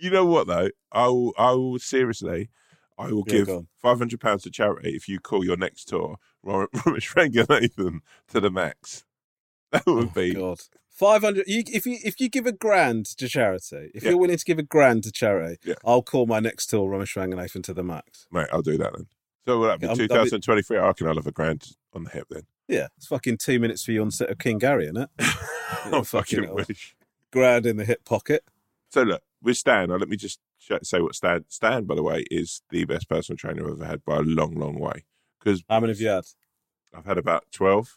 [0.00, 0.70] You know what though?
[0.92, 1.32] I will.
[1.36, 2.50] I will seriously.
[2.96, 3.48] I will Yeah, give
[3.82, 8.50] five hundred pounds to charity if you call your next tour Romesh Ranganathan to the
[8.50, 9.04] max.
[9.72, 10.60] That would Oh, be god
[10.98, 11.44] Five hundred.
[11.46, 14.10] You, if you if you give a grand to charity, if Yeah.
[14.10, 15.74] you're willing to give a grand to charity, Yeah.
[15.84, 18.26] I'll call my next tour Romesh Ranganathan to the max.
[18.32, 19.06] Mate, I'll do that then.
[19.46, 20.76] So will that be I'm- I'll be- 2023?
[20.76, 22.42] I reckon I'll have a grand on the hip then.
[22.66, 25.08] Yeah, it's fucking two minutes for you on set of King Gary, isn't it?
[25.18, 26.96] I fucking wish.
[27.32, 28.44] Grand in the hip pocket.
[28.90, 30.40] So look, with Stan, now let me just
[30.82, 31.44] say what Stan.
[31.48, 34.54] Stan, by the way, is the best personal trainer I've ever had by a long,
[34.56, 35.04] long way.
[35.38, 36.24] Because How many have you had?
[36.92, 37.96] I've had about twelve.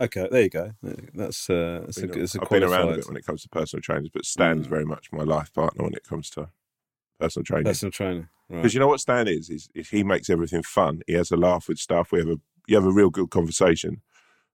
[0.00, 0.72] Okay, there you go.
[1.14, 3.42] That's uh, that's a, Been- that's a I've been around a bit when it comes
[3.42, 4.70] to personal trainers, but Stan's Mm.
[4.70, 6.50] very much my life partner when it comes to
[7.18, 7.64] personal training.
[7.64, 8.30] personal trainer.
[8.48, 8.56] Right.
[8.58, 11.02] Because you know what Stan is, is is he makes everything fun.
[11.06, 12.12] He has a laugh with stuff.
[12.12, 12.36] We have a
[12.68, 14.02] you have a real good conversation.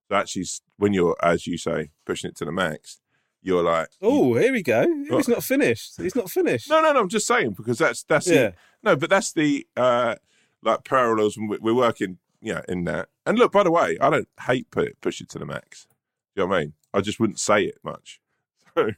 [0.09, 0.45] So actually,
[0.77, 2.99] when you're as you say pushing it to the max,
[3.43, 4.81] you're like, Oh, here we go.
[5.03, 5.27] He's What?
[5.27, 6.01] not finished.
[6.01, 6.69] He's not finished.
[6.69, 7.01] no, no, no.
[7.01, 8.33] I'm just saying because that's that's Yeah.
[8.49, 10.15] the, no, but that's the uh
[10.63, 11.37] like parallels.
[11.37, 13.09] We're working, know, in that.
[13.25, 15.87] And look, by the way, I don't hate put it, push it to the max.
[16.35, 16.73] Do you know what I mean?
[16.93, 18.19] I just wouldn't say it much.
[18.77, 18.89] So,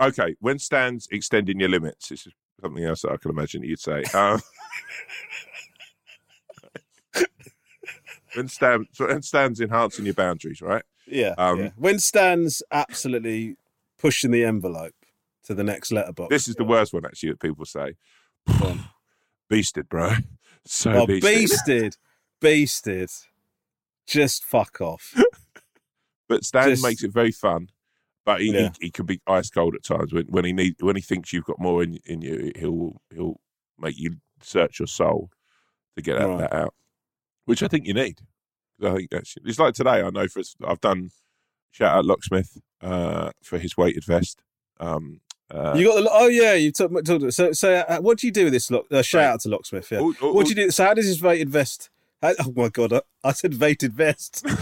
[0.00, 3.78] okay, when Stan's extending your limits, this is something else that I can imagine you'd
[3.78, 4.02] say.
[4.14, 4.40] Um,
[8.34, 10.82] when Stan's when Stan's enhancing your boundaries, right?
[11.06, 11.70] Yeah, Um, yeah.
[11.76, 13.56] When Stan's absolutely
[13.98, 14.94] pushing the envelope
[15.44, 16.30] to the next letterbox.
[16.30, 17.96] This is the worst one actually that people say.
[19.50, 20.12] Beasted, bro.
[20.66, 21.22] So Oh, beasted.
[21.22, 21.96] beasted,
[22.40, 23.26] beasted.
[24.06, 25.14] Just fuck off.
[26.28, 27.70] But Stan Just- makes it very fun.
[28.24, 28.70] But he, Yeah.
[28.78, 31.32] he he can be ice cold at times when, when he need when he thinks
[31.32, 32.52] you've got more in in you.
[32.54, 33.40] He'll he'll
[33.78, 35.30] make you search your soul
[35.96, 36.38] to get that, Right.
[36.38, 36.74] that out,
[37.46, 38.20] which I think you need.
[38.80, 40.02] I think that's it's like today.
[40.02, 41.10] I know for I've done
[41.72, 44.40] shout out Locksmith uh, for his weighted vest.
[44.78, 47.74] Um, uh, you got the oh yeah, you took talked so so.
[47.88, 48.70] Uh, what do you do with this?
[48.70, 49.26] Lock, uh, shout Right.
[49.32, 49.90] out to Locksmith.
[49.90, 49.98] Yeah.
[49.98, 50.70] all- all- what do you do?
[50.70, 51.90] So how does his weighted vest?
[52.22, 54.44] How, oh my god, I, I said weighted vest.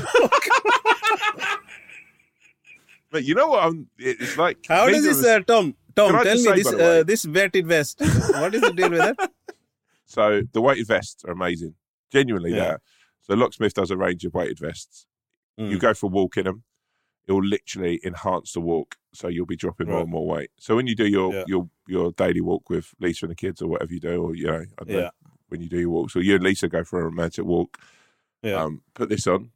[3.11, 3.65] But you know what?
[3.65, 5.75] I'm, it's like How does neither this, of uh, Tom?
[5.97, 8.01] Tom, tell me say, this by the way- uh, this weighted vest.
[8.01, 9.31] what is the deal with that?
[10.11, 11.75] So the weighted vests are amazing.
[12.11, 12.57] Genuinely, Yeah.
[12.57, 12.79] there.
[13.23, 15.07] So Locksmith does a range of weighted vests.
[15.59, 15.81] You Mm.
[15.81, 16.65] go for a walk in them,
[17.27, 20.51] it will literally enhance the walk, so you'll be dropping more and more weight.
[20.59, 21.45] So when you do your Yeah.
[21.47, 24.47] your your daily walk with Lisa and the kids, or whatever you do, or you
[24.47, 25.11] know, I don't know, Yeah.
[25.49, 27.79] When you do your walk, so you and Lisa go for a romantic walk.
[28.43, 28.63] Yeah.
[28.63, 29.51] Um, put this on,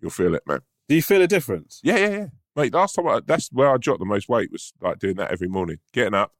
[0.00, 0.60] you'll feel it, man.
[0.88, 1.80] Do you feel a difference?
[1.82, 2.26] Yeah, yeah, yeah.
[2.56, 5.30] Mate, last time I, that's where I dropped the most weight was like doing that
[5.30, 6.32] every morning, getting up,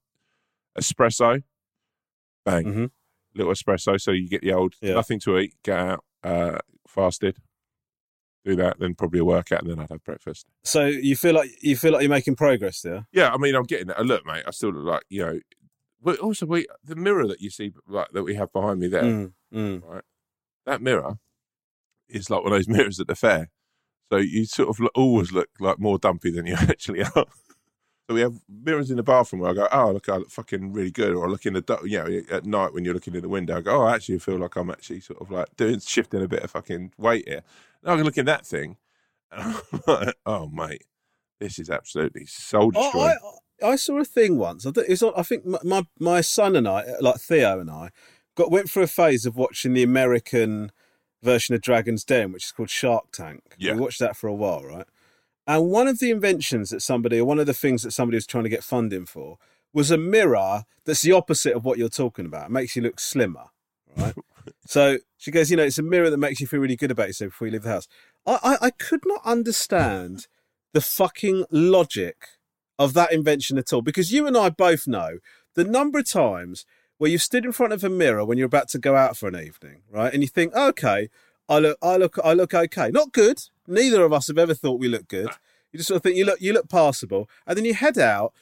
[0.78, 1.42] espresso,
[2.44, 2.90] bang, Mhm.
[3.34, 4.94] little espresso, so you get the old Yeah.
[4.94, 7.38] nothing to eat, get out, uh, fasted,
[8.44, 10.46] do that, then probably a workout, and then I'd have breakfast.
[10.64, 13.06] So you feel like you feel like you're making progress there.
[13.12, 13.98] Yeah, I mean, I'm getting it.
[14.00, 15.40] Look, mate, I still look like you know.
[16.02, 19.02] But also, we the mirror that you see, like that we have behind me there,
[19.02, 20.02] Mm, mm.
[20.66, 21.18] that mirror
[22.08, 23.50] is like one of those mirrors at the fair.
[24.10, 27.26] So you sort of look, always look like more dumpy than you actually are.
[28.08, 30.72] So we have mirrors in the bathroom where I go, oh, look, I look fucking
[30.72, 31.14] really good.
[31.14, 33.56] Or I look in the, you know, at night when you're looking in the window,
[33.56, 36.28] I go, oh, I actually feel like I'm actually sort of like doing, shifting a
[36.28, 37.42] bit of fucking weight here.
[37.82, 38.76] And I can look in that thing
[39.30, 40.84] and I'm like, oh, mate,
[41.40, 43.16] this is absolutely soul destroying.
[43.22, 43.28] I,
[43.62, 44.66] I saw a thing once.
[44.66, 47.70] I think, on, I think my, my my son and I, uh, like Theo and
[47.70, 47.90] I,
[48.34, 50.72] got went through a phase of watching the American
[51.22, 53.54] version of Dragon's Den, which is called Shark Tank.
[53.58, 53.74] Yeah.
[53.74, 54.86] We watched that for a while, right?
[55.46, 58.26] And one of the inventions that somebody, or one of the things that somebody was
[58.26, 59.38] trying to get funding for,
[59.72, 62.46] was a mirror that's the opposite of what you're talking about.
[62.46, 63.46] It makes you look slimmer,
[63.96, 64.14] right?
[64.66, 67.08] so she goes, you know, it's a mirror that makes you feel really good about
[67.08, 67.88] yourself before you leave the house.
[68.26, 70.26] I, I, I could not understand
[70.72, 72.28] the fucking logic
[72.84, 75.18] of that invention at all because you and I both know
[75.54, 76.64] the number of times
[76.98, 79.28] where you've stood in front of a mirror when you're about to go out for
[79.28, 80.12] an evening, right?
[80.12, 81.08] And you think, okay,
[81.48, 82.90] I look, I look, I look okay.
[82.90, 83.42] Not good.
[83.66, 85.30] Neither of us have ever thought we look good.
[85.72, 88.32] You just sort of think you look, you look passable, and then you head out,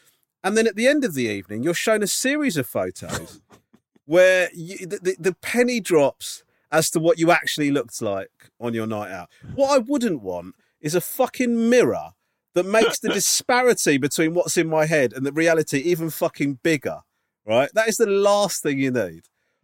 [0.43, 3.41] and then at the end of the evening, you're shown a series of photos
[4.05, 8.75] where you, the, the, the penny drops as to what you actually looked like on
[8.75, 9.29] your night out.
[9.55, 12.11] What I wouldn't want is a fucking mirror
[12.55, 17.01] that makes the disparity between what's in my head and the reality even fucking bigger.
[17.47, 17.71] Right?
[17.75, 19.23] That is the last thing you need.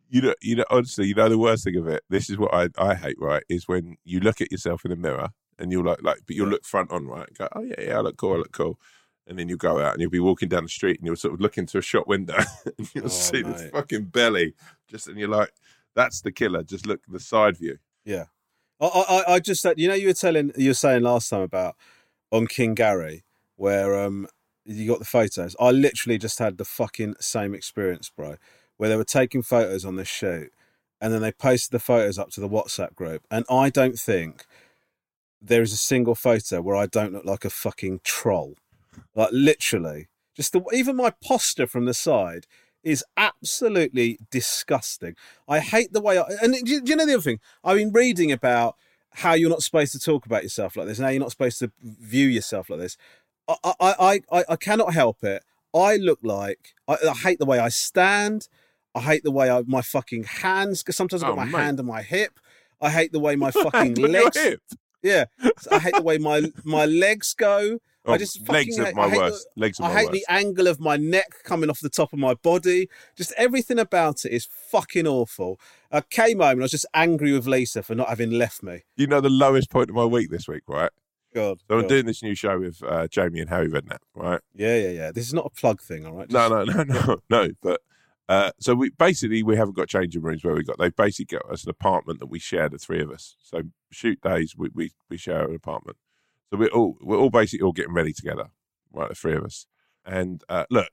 [0.08, 2.02] you know, you know, honestly, you know, the worst thing of it.
[2.08, 3.16] This is what I, I hate.
[3.20, 6.36] Right, is when you look at yourself in the mirror and you'll like, like, but
[6.36, 7.28] you'll look front on, right?
[7.36, 8.78] Go, oh yeah, yeah, I look cool, I look cool.
[9.28, 11.34] And then you go out and you'll be walking down the street and you'll sort
[11.34, 12.36] of look into a shop window
[12.78, 14.54] and you'll Oh, see this fucking belly,
[14.88, 15.52] just and you're like,
[15.94, 16.62] that's the killer.
[16.62, 17.78] Just look the side view.
[18.04, 18.26] Yeah.
[18.80, 21.40] I, I, I just said, you know, you were telling, you were saying last time
[21.42, 21.74] about
[22.30, 23.24] on King Gary,
[23.56, 24.28] where um
[24.64, 25.54] you got the photos.
[25.60, 28.36] I literally just had the fucking same experience, bro,
[28.76, 30.52] where they were taking photos on this shoot
[31.00, 33.22] and then they posted the photos up to the WhatsApp group.
[33.30, 34.44] And I don't think
[35.40, 38.56] there is a single photo where I don't look like a fucking troll.
[39.14, 42.46] Like literally, just the, even my posture from the side
[42.82, 45.16] is absolutely disgusting.
[45.48, 47.40] I hate the way I and do you, do you know the other thing?
[47.62, 48.76] I've been reading about
[49.16, 51.58] how you're not supposed to talk about yourself like this, and how you're not supposed
[51.60, 52.96] to view yourself like this.
[53.48, 55.42] I I I, I, I cannot help it.
[55.74, 58.48] I look like I, I hate the way I stand.
[58.94, 60.82] I hate the way I, my fucking hands.
[60.82, 61.58] Because sometimes I've got Oh, my mate.
[61.64, 62.38] hand on my hip.
[62.80, 64.38] I hate the way my fucking legs.
[65.02, 65.26] Yeah,
[65.70, 67.78] I hate the way my my legs go.
[68.06, 69.48] Oh, I just legs are my worst.
[69.56, 70.12] legs are I my hate worst.
[70.12, 72.88] the angle of my neck coming off the top of my body.
[73.16, 75.58] Just everything about it is fucking awful.
[75.90, 78.82] I came home and I was just angry with Lisa for not having left me.
[78.96, 80.90] You know the lowest point of my week this week, right?
[81.34, 81.60] God.
[81.68, 84.40] So I'm doing this new show with uh, Jamie and Harry Redknapp, right?
[84.54, 85.12] Yeah, yeah, yeah.
[85.12, 86.30] This is not a plug thing, all right?
[86.30, 87.48] No, no, no, no, no.
[87.60, 87.80] But
[88.28, 90.78] uh, so we basically we haven't got changing rooms where we got.
[90.78, 93.36] They basically got us an apartment that we share, the three of us.
[93.42, 95.98] So shoot days, we we, we share an apartment.
[96.50, 98.48] So we're all we're all basically all getting ready together,
[98.92, 99.08] right?
[99.08, 99.66] The three of us.
[100.04, 100.88] And uh, look,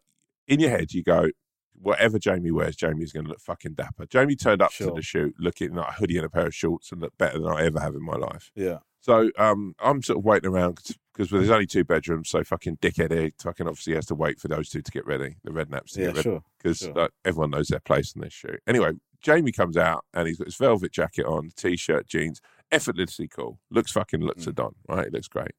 [0.47, 1.29] in your head, you go,
[1.73, 4.05] whatever Jamie wears, Jamie's going to look fucking dapper.
[4.05, 6.91] Jamie turned up to the shoot looking like a hoodie and a pair of shorts
[6.91, 8.51] and looked better than I ever have in my life.
[8.55, 8.79] Yeah.
[9.01, 10.79] So um, I'm sort of waiting around
[11.13, 12.29] because there's only two bedrooms.
[12.29, 15.35] So fucking dickhead here fucking obviously has to wait for those two to get ready,
[15.43, 16.43] the Redknapps to Yeah, get ready, sure.
[16.57, 16.93] because sure.
[16.93, 18.61] like, everyone knows their place in this shoot.
[18.65, 22.41] Anyway, Jamie comes out and he's got his velvet jacket on, t-shirt, jeans,
[22.73, 23.59] effortlessly cool.
[23.69, 24.47] Looks fucking looks Mm.
[24.47, 25.07] a don, right?
[25.07, 25.51] It looks great.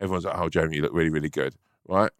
[0.00, 1.56] Everyone's like, "Oh, Jamie, you look really, really good,"
[1.88, 2.12] right?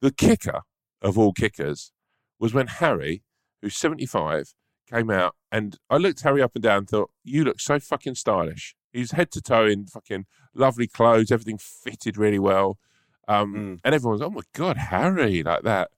[0.00, 0.62] The kicker
[1.02, 1.92] of all kickers
[2.38, 3.22] was when Harry,
[3.62, 4.54] who's 75,
[4.90, 8.16] came out and I looked Harry up and down and thought, You look so fucking
[8.16, 8.74] stylish.
[8.92, 12.78] He's head to toe in fucking lovely clothes, everything fitted really well.
[13.26, 13.80] Um, Mm.
[13.84, 15.90] And everyone's, Oh my God, Harry, like that.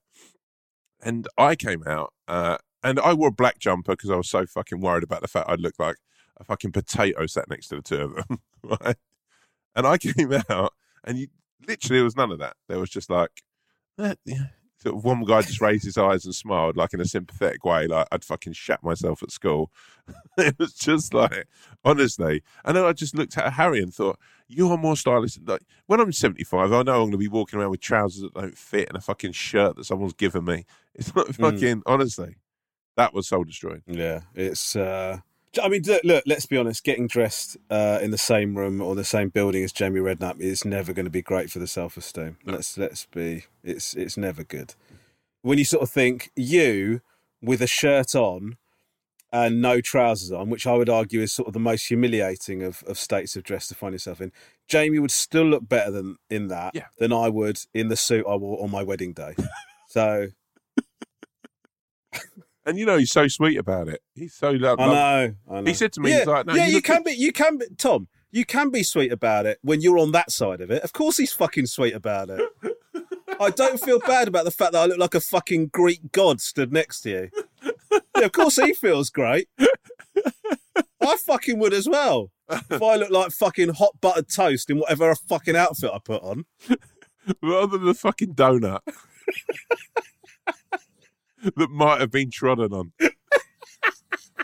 [1.01, 4.45] And I came out uh, and I wore a black jumper because I was so
[4.45, 5.97] fucking worried about the fact I'd look like
[6.39, 8.39] a fucking potato sat next to the two of them.
[8.63, 8.95] right?
[9.75, 10.73] And I came out
[11.03, 11.27] and you
[11.67, 12.55] literally, there was none of that.
[12.67, 13.43] There was just like,
[13.99, 14.47] eh, yeah.
[14.79, 17.87] Sort of one guy just raised his eyes and smiled, like in a sympathetic way,
[17.87, 19.71] like I'd fucking shat myself at school.
[20.37, 21.47] it was just like,
[21.83, 22.43] honestly.
[22.63, 25.39] And then I just looked at Harry and thought, you are more stylish.
[25.43, 28.35] Like when I'm 75, I know I'm going to be walking around with trousers that
[28.35, 30.65] don't fit and a fucking shirt that someone's given me.
[30.99, 32.37] It's not fucking, honestly,
[32.95, 33.83] that was soul destroying.
[33.85, 34.75] Yeah, it's.
[34.75, 35.19] uh
[35.59, 36.83] I mean, look, look, let's be honest.
[36.83, 40.65] Getting dressed uh, in the same room or the same building as Jamie Redknapp is
[40.65, 42.37] never going to be great for the self-esteem.
[42.45, 43.45] Let's let's be.
[43.63, 44.75] It's it's never good.
[45.41, 47.01] When you sort of think you
[47.41, 48.57] with a shirt on
[49.31, 52.81] and no trousers on, which I would argue is sort of the most humiliating of,
[52.87, 54.31] of states of dress to find yourself in.
[54.67, 56.85] Jamie would still look better than in that Yeah.
[56.97, 59.35] than I would in the suit I wore on my wedding day.
[59.89, 60.27] so
[62.67, 64.01] And you know, he's so sweet about it.
[64.13, 64.85] He's so lovely.
[64.85, 65.67] I know, I know.
[65.67, 67.31] He said to me, yeah, he's like, no, yeah, you you, can good." be, you
[67.31, 70.69] can be, Tom, you can be sweet about it when you're on that side of
[70.69, 70.83] it.
[70.83, 72.41] Of course, he's fucking sweet about it.
[73.39, 76.41] I don't feel bad about the fact that I look like a fucking Greek god
[76.41, 77.29] stood next to you.
[78.17, 79.47] Yeah, of course, he feels great.
[79.57, 82.31] I fucking would as well.
[82.49, 86.45] If I look like fucking hot buttered toast in whatever fucking outfit I put on.
[87.41, 88.79] rather than a fucking donut
[91.43, 92.91] that might have been trodden on.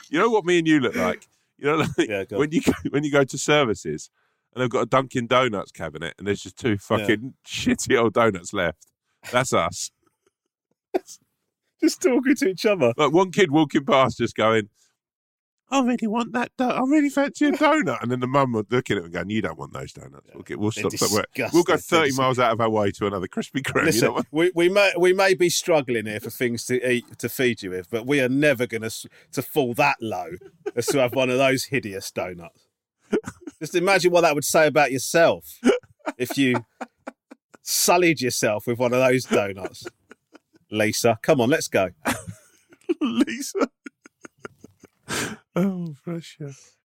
[0.10, 1.28] you know what me and you look like?
[1.58, 4.10] You know, like Yeah, when you go, when you go to services
[4.54, 8.54] and they've got a Dunkin' Donuts cabinet and there's just two fucking shitty old donuts
[8.54, 8.88] left.
[9.32, 9.92] That's us.
[11.82, 12.94] Just talking to each other.
[12.96, 14.70] Like one kid walking past, just going,
[15.74, 16.52] "I really want that.
[16.58, 19.14] Do- I really fancy a donut." And then the mum would look at it and
[19.14, 20.30] going, "You don't want those donuts.
[20.34, 21.26] We'll, get, we'll stop somewhere.
[21.52, 23.82] We'll go thirty miles out of our way to another Krispy Kreme.
[23.82, 27.06] you Listen, know we, we may we may be struggling here for things to eat
[27.20, 30.32] to feed you with, but we are never going to to fall that low
[30.76, 32.68] as to have one of those hideous donuts.
[33.60, 35.60] Just imagine what that would say about yourself
[36.18, 36.66] if you
[37.62, 39.86] sullied yourself with one of those donuts.
[40.72, 41.90] Lisa, come on, let's go.
[43.02, 43.70] Lisa.
[45.56, 46.78] Oh, precious.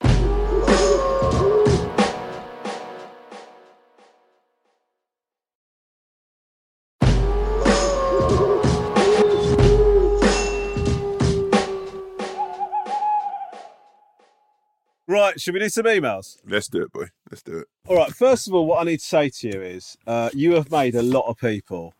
[15.10, 16.36] Right, should we do some emails?
[16.46, 17.06] Let's do it, boy.
[17.30, 17.68] Let's do it.
[17.86, 18.12] All right.
[18.14, 20.94] First of all, what I need to say to you is, uh, you have made
[20.94, 21.94] a lot of people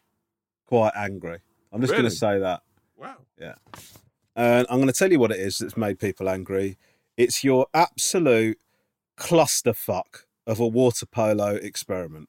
[0.67, 1.39] quite angry.
[1.73, 2.61] I'm just going to say that.
[2.97, 3.17] Wow.
[4.39, 6.79] And I'm going to tell you what it is that's made people angry.
[7.17, 8.57] It's your absolute
[9.19, 12.29] clusterfuck of a water polo experiment.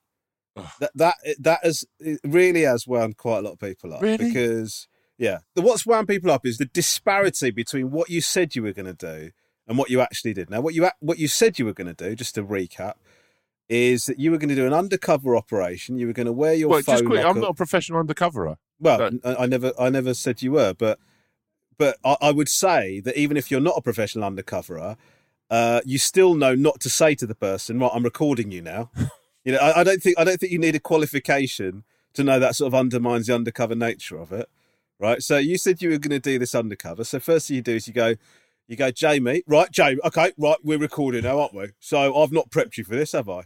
[0.79, 4.01] That that that has it really has wound quite a lot of people up.
[4.01, 4.17] Really?
[4.17, 4.87] Because
[5.19, 8.73] yeah, the what's wound people up is the disparity between what you said you were
[8.73, 9.29] going to do
[9.67, 10.49] and what you actually did.
[10.49, 12.95] Now, what you what you said you were going to do, just to recap,
[13.69, 15.99] is that you were going to do an undercover operation.
[15.99, 16.95] You were going to wear your Well, phone.
[16.95, 18.57] just quick, I'm not a professional undercoverer.
[18.79, 20.97] Well, I, I never, I never said you were, but,
[21.79, 24.97] but I, I would say that even if you're not a professional undercoverer,
[25.49, 28.91] uh, you still know not to say to the person, "Right, I'm recording you now."
[29.43, 32.39] you know, I, I don't think, I don't think you need a qualification to know
[32.39, 34.49] that sort of undermines the undercover nature of it,
[34.99, 35.23] right?
[35.23, 37.03] So you said you were going to do this undercover.
[37.03, 38.15] So first thing you do is you go,
[38.67, 41.69] you go, Jamie, right, Jamie, okay, right, we're recording now, aren't we?
[41.79, 43.43] So I've not prepped you for this, have I?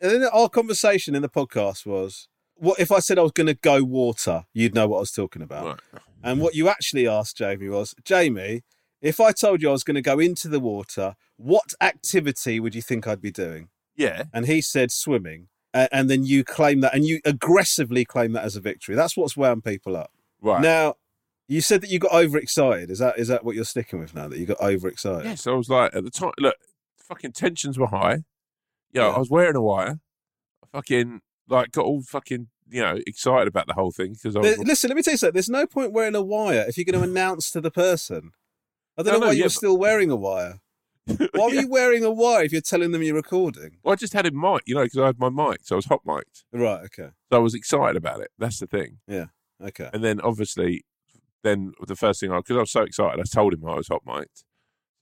[0.00, 3.48] And then our conversation in the podcast was, what if I said I was going
[3.48, 4.44] to go water?
[4.52, 5.66] You'd know what I was talking about.
[5.66, 6.02] Right.
[6.22, 8.62] And what you actually asked Jamie was, Jamie,
[9.00, 12.74] if I told you I was going to go into the water, what activity would
[12.74, 13.68] you think I'd be doing?
[13.96, 14.24] Yeah.
[14.32, 15.48] And he said swimming.
[15.74, 18.94] And then you claim that, and you aggressively claim that as a victory.
[18.94, 20.10] That's what's wound people up.
[20.42, 20.60] Right.
[20.60, 20.96] Now,
[21.48, 22.90] you said that you got overexcited.
[22.90, 24.28] Is that is that what you're sticking with now?
[24.28, 25.24] That you got overexcited?
[25.24, 26.32] Yes, I was like at the time.
[26.38, 26.56] Look,
[26.98, 28.24] fucking tensions were high.
[28.92, 29.08] Yeah, Yeah.
[29.08, 30.00] I was wearing a wire.
[30.62, 34.40] I fucking like got all fucking you know excited about the whole thing because I
[34.40, 34.58] was.
[34.58, 35.34] Listen, let me tell you something.
[35.34, 38.32] There's no point wearing a wire if you're going to announce to the person.
[38.96, 40.60] I don't No, know no, why yeah, you're but- still wearing a wire.
[41.06, 41.62] Why were Yeah.
[41.62, 43.78] you wearing a wire if you're telling them you're recording?
[43.82, 45.76] Well, I just had a mic, you know, because I had my mic, so I
[45.78, 46.44] was hot mic'd.
[46.52, 46.84] Right.
[46.84, 47.08] Okay.
[47.28, 48.30] So I was excited about it.
[48.38, 48.98] That's the thing.
[49.08, 49.26] Yeah.
[49.60, 49.90] Okay.
[49.92, 50.84] And then obviously,
[51.42, 53.88] then the first thing I, because I was so excited, I told him I was
[53.88, 54.44] hot mic'd.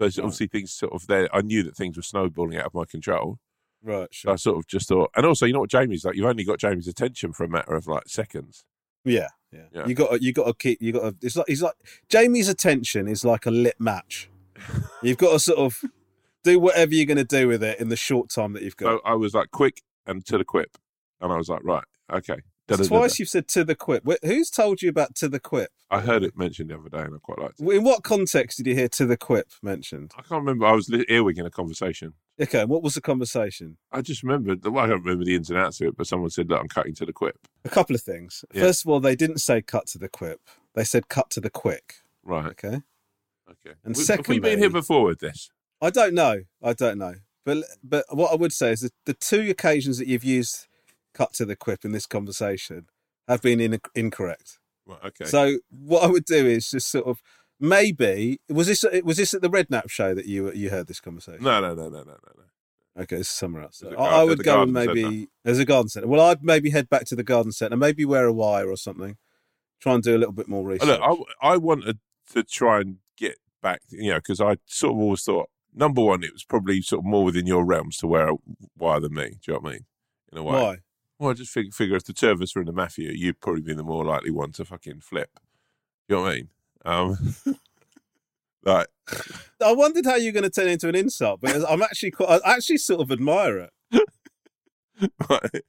[0.01, 0.18] So Right.
[0.21, 1.29] obviously things sort of there.
[1.37, 3.39] I knew that things were snowballing out of my control.
[3.83, 4.09] Right.
[4.12, 6.16] So I sort of just thought, and also, you know what Jamie's like?
[6.16, 8.64] You've only got Jamie's attention for a matter of like seconds.
[9.05, 9.28] Yeah.
[9.53, 9.62] Yeah.
[9.72, 9.87] Yeah.
[9.87, 10.22] You got.
[10.22, 10.83] You got to keep.
[10.83, 11.01] You got.
[11.01, 11.49] to It's like.
[11.49, 11.74] He's like.
[12.09, 14.28] Jamie's attention is like a lit match.
[15.03, 15.81] You've got to sort of
[16.45, 18.99] do whatever you're going to do with it in the short time that you've got.
[18.99, 20.76] So I was like quick and to the quip.
[21.20, 22.41] And I was like, right, okay.
[22.79, 24.05] It's twice you've said to the quip.
[24.25, 25.71] Who's told you about to the quip?
[25.91, 27.68] I heard it mentioned the other day and I quite liked it.
[27.68, 30.12] In what context did you hear to the quip mentioned?
[30.16, 30.66] I can't remember.
[30.66, 32.12] I was earwigging a conversation.
[32.41, 33.77] Okay, what was the conversation?
[33.93, 36.31] I just remembered, well, I don't remember the ins and outs of it, but someone
[36.31, 37.37] said, look, I'm cutting to the quip.
[37.64, 38.45] A couple of things.
[38.55, 38.62] Yeah.
[38.62, 40.41] First of all, they didn't say cut to the quip.
[40.75, 41.97] They said cut to the quick.
[42.23, 42.47] Right.
[42.47, 42.81] Okay.
[43.51, 43.77] Okay.
[43.85, 45.51] And We- Have we been here before with this?
[45.83, 46.43] I don't know.
[46.62, 47.14] I don't know.
[47.45, 50.66] But but what I would say is that the two occasions that you've used
[51.14, 52.86] cut to the quip in this conversation
[53.28, 54.58] have been in, incorrect.
[54.86, 54.98] Right.
[55.06, 55.24] Okay.
[55.24, 57.22] So what I would do is just sort of
[57.58, 61.42] maybe was this was this at the Redknapp show that you you heard this conversation?
[61.42, 63.02] no, no, no, no, no, no, no.
[63.02, 63.82] Okay, this is somewhere else.
[63.86, 66.08] I, I would go and maybe there's a garden centre.
[66.08, 69.16] Well, I'd maybe head back to the garden centre, maybe wear a wire or something.
[69.80, 70.88] Try and do a little bit more Oh, research.
[70.88, 72.00] Look, I, I wanted
[72.32, 76.22] to try and get back, you know, because I sort of always thought, number one,
[76.24, 78.34] it was probably sort of more within your realms to wear a
[78.76, 79.38] wire than me.
[79.40, 79.86] Do you know what I mean?
[80.32, 80.52] In a way.
[80.61, 80.76] Why?
[81.21, 83.41] Well, I just fig- figure if the two of us were in the mafia, you'd
[83.41, 85.39] probably be the more likely one to fucking flip.
[86.09, 86.49] You know what I mean?
[86.87, 87.35] Um,
[88.64, 88.87] like,
[89.64, 92.55] I wondered how you're going to turn into an insult, but I'm actually quite, I
[92.55, 94.03] actually sort of admire it.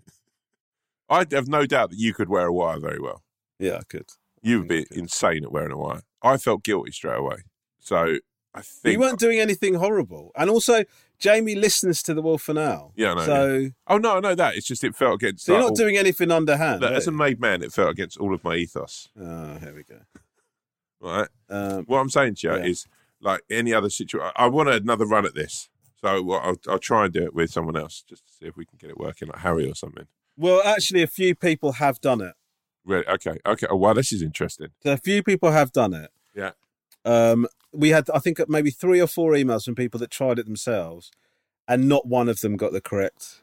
[1.10, 3.24] I have no doubt that you could wear a wire very well.
[3.60, 4.08] Yeah, I could.
[4.42, 6.04] You would be insane at wearing a wire.
[6.24, 7.44] I felt guilty straight away.
[7.80, 8.20] So
[8.56, 8.94] I think.
[8.94, 10.86] You weren't doing anything horrible, and also
[11.22, 12.92] Jamie listens to the Wolf and Owl.
[12.98, 14.56] Yeah, I know, So, oh, no, I know that.
[14.56, 15.46] It's just it felt against.
[15.46, 16.82] so you're like, not all- doing anything underhand.
[16.82, 19.08] Look, as a made man, it felt against all of my ethos.
[19.18, 20.00] oh, here we go.
[21.00, 21.28] Right.
[21.50, 22.64] Um, What I'm saying to you Yeah.
[22.66, 22.86] is
[23.22, 24.32] like any other situation.
[24.36, 25.70] I want another run at this.
[26.02, 28.66] So I'll, I'll try and do it with someone else just to see if we
[28.66, 30.08] can get it working, like Harry or something.
[30.36, 32.34] well, actually, a few people have done it.
[32.84, 33.06] Really?
[33.08, 33.38] Okay.
[33.46, 33.68] Okay.
[33.70, 33.94] Oh, wow.
[33.94, 34.70] This is interesting.
[34.82, 36.10] So a few people have done it.
[36.36, 36.52] Yeah.
[37.06, 40.46] Um, we had, I think, maybe three or four emails from people that tried it
[40.46, 41.12] themselves,
[41.68, 43.42] and not one of them got the correct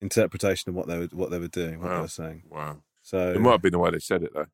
[0.00, 2.02] interpretation of what they were what they were doing, what they Wow.
[2.02, 2.42] were saying.
[2.50, 2.82] Wow.
[3.02, 4.46] So, It might have been the way they said it though.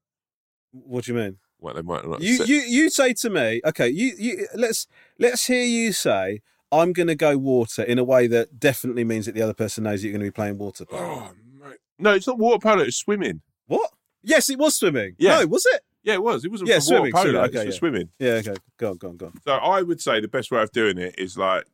[0.72, 1.38] what do you mean?
[1.58, 2.20] What they might not.
[2.22, 2.48] You said.
[2.48, 4.86] you you say to me, okay, you you let's
[5.18, 6.40] let's hear you say,
[6.72, 9.84] I'm going to go water in a way that definitely means that the other person
[9.84, 11.02] knows that you're going to be playing water polo.
[11.02, 11.32] Oh,
[11.68, 11.78] mate.
[11.98, 12.82] No, it's not water polo.
[12.84, 13.42] It's swimming.
[13.66, 13.90] What?
[14.22, 15.16] Yes, it was swimming.
[15.18, 15.40] Yeah.
[15.40, 15.82] No, was it?
[16.02, 16.44] Yeah, it was.
[16.44, 17.32] It wasn't Yeah, for swimming, water polo.
[17.32, 17.78] swimming, it's okay, for yeah.
[17.78, 18.08] swimming.
[18.18, 18.30] Yeah.
[18.32, 18.54] Okay.
[18.78, 18.96] Go on.
[18.96, 19.16] Go on.
[19.16, 19.32] Go on.
[19.44, 21.64] So I would say the best way of doing it is like,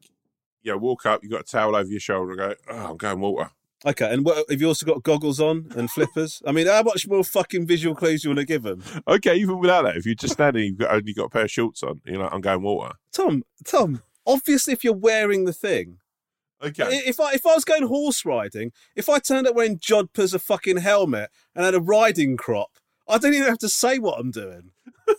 [0.62, 2.96] you know, walk up, you got a towel over your shoulder, and go, oh, I'm
[2.96, 3.50] going water.
[3.84, 4.12] Okay.
[4.12, 6.42] And what, have you also got goggles on and flippers?
[6.46, 8.82] I mean, how much more fucking visual clues do you want to give them?
[9.06, 11.50] Okay, even without that, if you're just standing, you've got, only got a pair of
[11.50, 12.94] shorts on, you're like, I'm going water.
[13.12, 14.02] Tom, Tom.
[14.26, 15.98] Obviously, if you're wearing the thing,
[16.62, 16.84] Okay.
[17.06, 20.38] If I if I was going horse riding, if I turned up wearing jodhpurs, a
[20.38, 22.70] fucking helmet, and had a riding crop,
[23.08, 24.70] I don't even have to say what I'm doing.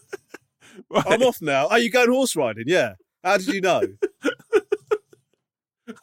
[0.89, 1.03] Right.
[1.07, 1.67] I'm off now.
[1.67, 2.65] Are you going horse riding?
[2.67, 2.93] Yeah.
[3.23, 3.81] How did you know?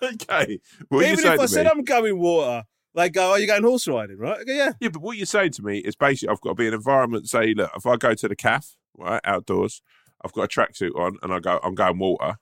[0.03, 0.59] okay.
[0.89, 2.65] What Even if I said me, I'm going water,
[2.95, 4.41] they go, "Are you going horse riding?" Right?
[4.41, 4.73] I go, yeah.
[4.81, 6.79] yeah, but what you're saying to me is basically I've got to be in an
[6.79, 7.29] environment.
[7.29, 9.81] Say, look, if I go to the calf, right, outdoors,
[10.25, 12.37] I've got a tracksuit on, and I go, I'm going water.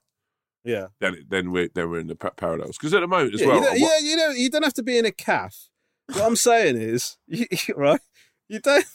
[0.65, 0.87] Yeah.
[0.99, 2.77] then then we're then we're in the pa- parallels.
[2.77, 4.37] Because at the moment as yeah, well, you yeah, you don't.
[4.37, 5.69] You don't have to be in a calf.
[6.07, 8.01] What I'm saying is, you, you- right?
[8.47, 8.85] You don't.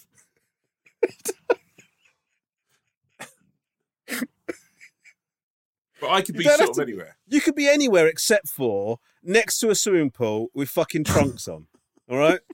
[6.01, 7.17] But I could be sort of to- anywhere.
[7.27, 11.67] You could be anywhere except for next to a swimming pool with fucking trunks on.
[12.09, 12.41] All right.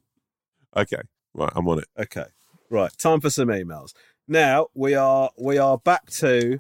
[0.77, 1.03] Okay,
[1.35, 1.85] right, I'm on it.
[1.97, 2.25] Okay.
[2.69, 2.91] Right.
[2.99, 3.93] Time for some emails.
[4.27, 6.59] Now we are we are back to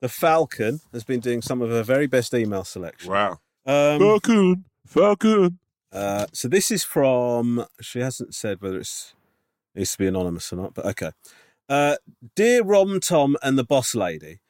[0.00, 3.12] the Falcon has been doing some of her very best email selection.
[3.12, 5.60] Wow, Um, Falcon, Falcon.
[5.92, 7.64] uh, so this is from.
[7.80, 9.14] She hasn't said whether it's
[9.74, 11.12] needs to be anonymous or not, but okay.
[11.68, 11.96] Uh,
[12.34, 14.40] dear Rom, Tom, and the Boss Lady.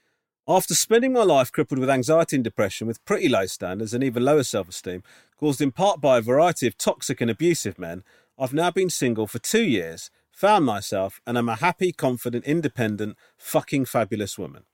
[0.48, 4.24] After spending my life crippled with anxiety and depression, with pretty low standards and even
[4.24, 5.04] lower self-esteem,
[5.38, 8.02] caused in part by a variety of toxic and abusive men,
[8.36, 13.16] I've now been single for two years, found myself, and I'm a happy, confident, independent,
[13.38, 14.64] fucking fabulous woman.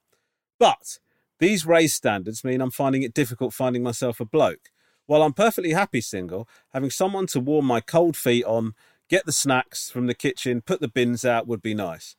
[0.58, 0.98] But
[1.38, 4.70] these raised standards mean I'm finding it difficult finding myself a bloke.
[5.06, 8.74] While I'm perfectly happy single, having someone to warm my cold feet on,
[9.08, 12.16] get the snacks from the kitchen, put the bins out would be nice.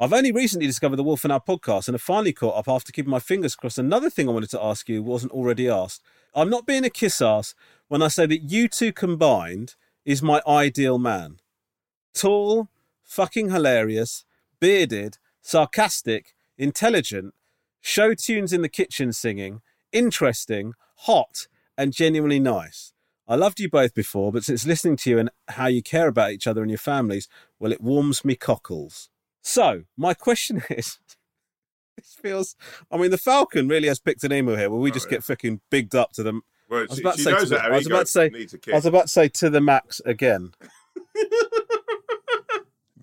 [0.00, 2.92] I've only recently discovered the Wolf and Owl podcast and have finally caught up after
[2.92, 3.78] keeping my fingers crossed.
[3.78, 6.02] Another thing I wanted to ask you wasn't already asked.
[6.34, 7.54] I'm not being a kiss ass
[7.88, 9.74] when I say that you two combined
[10.04, 11.38] is my ideal man.
[12.14, 12.68] Tall,
[13.02, 14.24] fucking hilarious,
[14.60, 17.34] bearded, sarcastic, intelligent,
[17.80, 19.62] show tunes in the kitchen singing,
[19.92, 22.92] interesting, hot, and genuinely nice.
[23.28, 26.30] I loved you both before, but since listening to you and how you care about
[26.32, 29.10] each other and your families, well, it warms me cockles.
[29.42, 30.98] So, my question is
[31.96, 32.56] this feels,
[32.90, 35.10] I mean, the Falcon really has picked an email here where we Oh, just yeah.
[35.18, 36.42] get fucking bigged up to them.
[36.70, 38.60] Well, was about to say to the- I was about to say- needs a I
[38.60, 38.74] kick.
[38.74, 40.52] was about to say to the max again.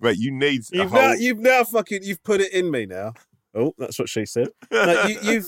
[0.00, 1.00] Mate, you need You've whole.
[1.00, 3.14] now, you've now fucking, you've put it in me now.
[3.54, 4.48] Oh, that's what she said.
[4.70, 5.46] No, you, you've,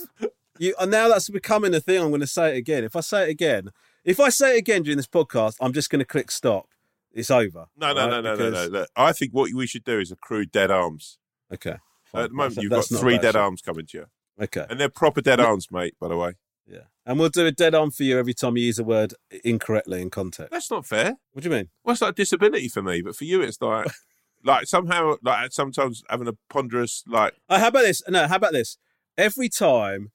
[0.59, 2.01] you, and now that's becoming a thing.
[2.01, 2.83] I'm going to say it again.
[2.83, 3.69] If I say it again,
[4.09, 6.67] if I say it again during this podcast, I'm just going to click stop.
[7.13, 7.67] It's over.
[7.77, 8.11] no, no, right?
[8.11, 8.87] no, no, no, no, Because- no.
[8.97, 11.19] I think what we should do is accrue dead arms.
[11.53, 11.77] Okay.
[12.05, 12.25] fine.
[12.25, 13.43] At the moment, That's- you've that's got three dead shout.
[13.43, 14.07] arms coming to you,
[14.41, 14.67] Okay.
[14.71, 15.95] and they're proper dead arms, mate.
[16.01, 16.35] By the way,
[16.67, 16.85] Yeah.
[17.07, 20.03] And we'll do a dead arm for you every time you use a word incorrectly
[20.03, 20.51] in context.
[20.53, 21.15] that's not fair.
[21.33, 21.71] What do you mean?
[21.83, 23.01] What's that disability for me?
[23.03, 23.87] But for you, it's like,
[24.45, 28.03] like somehow, like sometimes having a ponderous, like Uh, how about this?
[28.09, 28.77] No, how about this?
[29.17, 30.13] Every time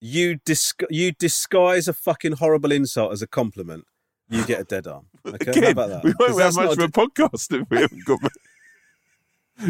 [0.00, 3.84] you dis- you disguise a fucking horrible insult as a compliment,
[4.28, 5.06] you get a dead arm.
[5.26, 6.04] Okay, how Again, about that?
[6.04, 8.20] we won't have much of a podcast if we haven't got.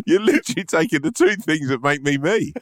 [0.04, 2.52] You're literally taking the two things that make me me.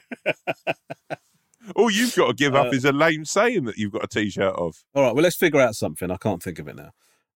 [1.75, 4.07] All you've got to give up Uh, is a lame saying that you've got a
[4.07, 4.85] t-shirt of.
[4.95, 6.11] All right, well, let's figure out something.
[6.11, 6.91] I can't think of it now.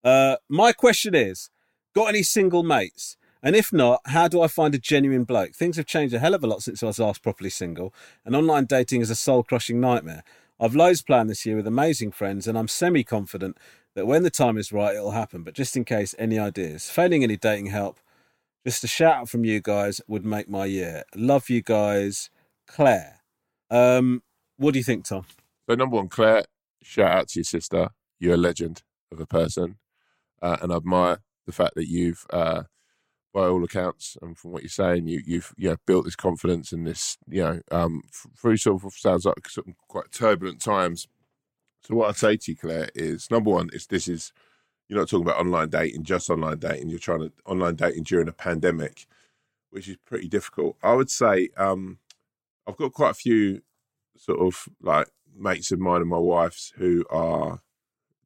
[0.04, 1.50] Uh, my question is
[1.94, 3.16] Got any single mates?
[3.42, 5.54] And if not, how do I find a genuine bloke?
[5.54, 8.34] Things have changed a hell of a lot since I was last properly single, and
[8.34, 10.24] online dating is a soul crushing nightmare.
[10.60, 13.56] I've loads planned this year with amazing friends, and I'm semi confident
[13.94, 15.42] that when the time is right, it'll happen.
[15.42, 16.90] But just in case, any ideas?
[16.90, 18.00] Failing any dating help,
[18.66, 21.04] just a shout out from you guys would make my year.
[21.14, 22.30] Love you guys,
[22.66, 23.20] Claire.
[23.70, 24.22] Um,
[24.56, 25.26] what do you think, Tom?
[25.68, 26.44] So number one, Claire,
[26.82, 27.90] shout out to your sister.
[28.18, 28.82] You're a legend
[29.12, 29.78] of a person,
[30.42, 32.64] uh, and I admire the fact that you've, uh,
[33.38, 36.72] by all accounts, and from what you're saying, you, you've you know, built this confidence
[36.72, 38.02] and this, you know, um,
[38.36, 41.06] through sort of sounds like some quite turbulent times.
[41.84, 44.32] So what I'd say to you, Claire, is number one is this is
[44.88, 46.88] you're not talking about online dating, just online dating.
[46.88, 49.06] You're trying to online dating during a pandemic,
[49.70, 50.76] which is pretty difficult.
[50.82, 51.98] I would say um,
[52.66, 53.62] I've got quite a few
[54.16, 57.60] sort of like mates of mine and my wife's who are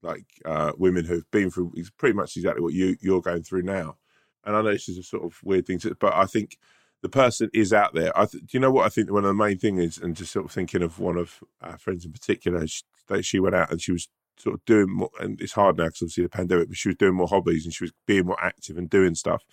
[0.01, 3.99] like uh, women who've been through pretty much exactly what you you're going through now.
[4.45, 6.59] And I know this is a sort of weird thing to, but I think
[7.03, 8.17] the person is out there.
[8.19, 9.11] I th- do you know what I think?
[9.11, 11.79] One of the main thing is, and just sort of thinking of one of our
[11.79, 15.11] friends in particular, she, that she went out and she was sort of doing more,
[15.21, 17.75] and it's hard now because obviously the pandemic, but she was doing more hobbies and
[17.75, 19.45] she was being more active and doing stuff.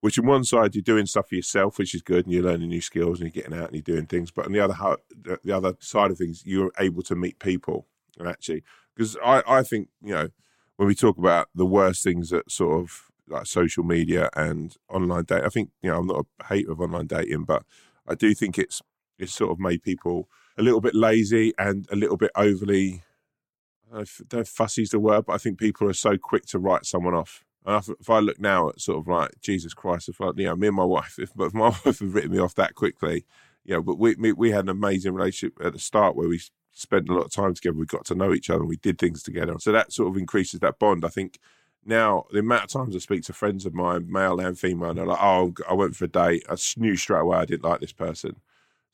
[0.00, 2.70] Which, on one side, you're doing stuff for yourself, which is good, and you're learning
[2.70, 4.30] new skills and you're getting out and you're doing things.
[4.30, 4.74] But on the other
[5.22, 7.86] the, the other side of things, you're able to meet people
[8.20, 8.62] and actually,
[8.94, 10.28] because I, I think you know
[10.76, 15.24] when we talk about the worst things that sort of like social media and online
[15.24, 17.64] dating, I think you know I'm not a hater of online dating, but
[18.06, 18.82] I do think it's
[19.18, 20.28] it's sort of made people
[20.58, 23.02] a little bit lazy and a little bit overly.
[23.92, 26.58] I don't know if, is the word, but I think people are so quick to
[26.60, 27.44] write someone off.
[27.66, 30.44] And if, if I look now at sort of like Jesus Christ, if I, you
[30.44, 33.26] know, me and my wife, if, if my wife had written me off that quickly,
[33.64, 36.40] you know, but we, we we had an amazing relationship at the start where we
[36.72, 37.76] spent a lot of time together.
[37.76, 39.56] We got to know each other and we did things together.
[39.58, 41.04] So that sort of increases that bond.
[41.04, 41.38] I think
[41.84, 44.98] now the amount of times I speak to friends of mine, male and female, and
[44.98, 46.44] they're like, "Oh, I went for a date.
[46.48, 48.36] I knew straight away I didn't like this person,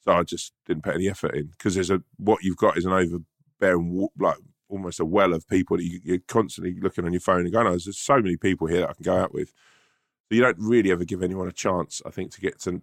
[0.04, 2.84] so I just didn't put any effort in because there's a what you've got is
[2.84, 3.18] an over
[3.58, 7.40] bearing like almost a well of people that you, you're constantly looking on your phone
[7.40, 9.48] and going, oh, there's so many people here that I can go out with.
[9.48, 12.82] So you don't really ever give anyone a chance, I think, to get to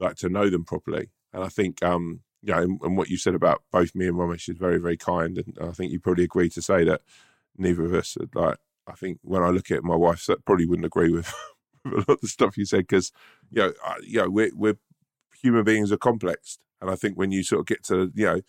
[0.00, 1.10] like to know them properly.
[1.32, 4.16] And I think, um, you know, and, and what you said about both me and
[4.16, 5.38] Romesh is very, very kind.
[5.38, 7.02] And I think you probably agree to say that
[7.56, 10.66] neither of us, are, like, I think when I look at my wife, that probably
[10.66, 11.32] wouldn't agree with
[11.86, 13.12] a lot of the stuff you said because,
[13.50, 14.76] you know, I, you know, we're, we're
[15.42, 18.40] human beings are complex, and I think when you sort of get to, you know,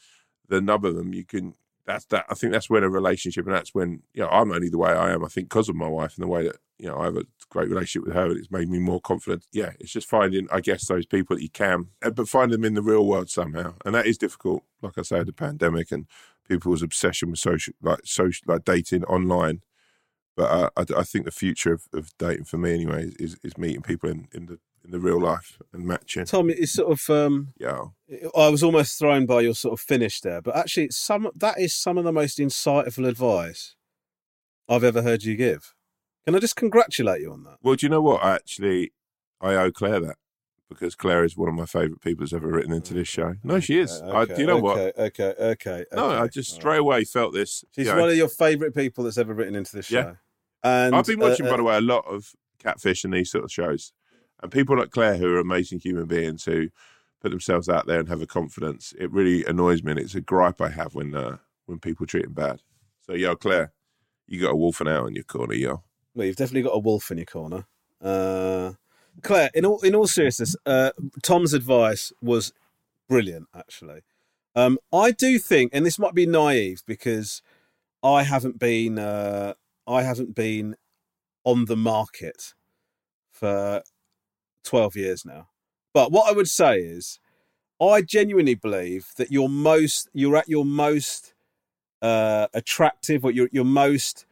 [0.48, 1.56] the nub of them, you can.
[1.86, 2.26] That's that.
[2.30, 4.92] I think that's when a relationship, and that's when you know I'm only the way
[4.92, 5.26] I am.
[5.26, 7.26] I think because of my wife and the way that you know I have a
[7.50, 9.46] great relationship with her, and it's made me more confident.
[9.52, 12.64] Yeah, it's just finding, I guess, those people that you can, uh, but find them
[12.64, 14.64] in the real world somehow, and that is difficult.
[14.82, 16.08] Like I say, the pandemic and
[16.48, 19.62] people's obsession with social, like social, like dating online.
[20.36, 23.58] But uh, I, I think the future of, of dating for me, anyway, is, is
[23.58, 26.26] meeting people in, in the in the real life and matching.
[26.26, 27.10] Tom, it's sort of.
[27.10, 27.86] Um, Yeah,
[28.36, 31.76] I was almost thrown by your sort of finish there, but actually, some that is
[31.76, 33.76] some of the most insightful advice
[34.68, 35.74] I've ever heard you give.
[36.26, 37.58] Can I just congratulate you on that?
[37.62, 38.24] Well, do you know what?
[38.24, 38.92] I actually
[39.42, 40.16] I owe Claire that
[40.70, 43.36] because Claire is one of my favourite people that's ever written into this show.
[43.44, 44.02] No, she is.
[44.02, 44.78] I, do you know what?
[44.78, 46.10] okay, Okay, okay, No.
[46.10, 47.64] I just straight away felt this.
[47.72, 48.02] She's you know.
[48.02, 50.18] one of your favourite people that's ever written into this show.
[50.64, 50.86] Yeah.
[50.86, 53.44] And I've been watching, uh, by the way, a lot of Catfish and these sort
[53.44, 53.94] of shows,
[54.42, 56.70] and people like Claire who are amazing human beings who
[57.22, 58.94] put themselves out there and have a confidence.
[59.00, 62.24] It really annoys me, and it's a gripe I have when uh, when people treat
[62.24, 62.62] them bad.
[63.06, 63.74] So, yo, Claire,
[64.28, 65.84] you got a Wolf and Owl in your corner, yo.
[66.16, 67.66] Well, you've definitely got a wolf in your corner.
[68.02, 68.74] Uh,
[69.22, 70.92] Claire, in all in all seriousness, uh,
[71.22, 72.54] Tom's advice was
[73.08, 73.48] brilliant.
[73.56, 74.02] Actually,
[74.56, 77.42] um, I do think, and this might be naive because
[78.02, 79.54] I haven't been uh,
[79.88, 80.76] I haven't been
[81.44, 82.54] on the market
[83.32, 83.84] for
[84.64, 85.50] twelve years now.
[85.94, 87.20] But what I would say is,
[87.82, 91.34] I genuinely believe that you're most you're at your most
[92.02, 94.26] uh, attractive, or you're you're most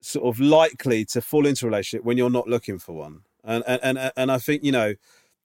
[0.00, 3.20] sort of likely to fall into a relationship when you're not looking for one.
[3.44, 4.94] And and and, and I think you know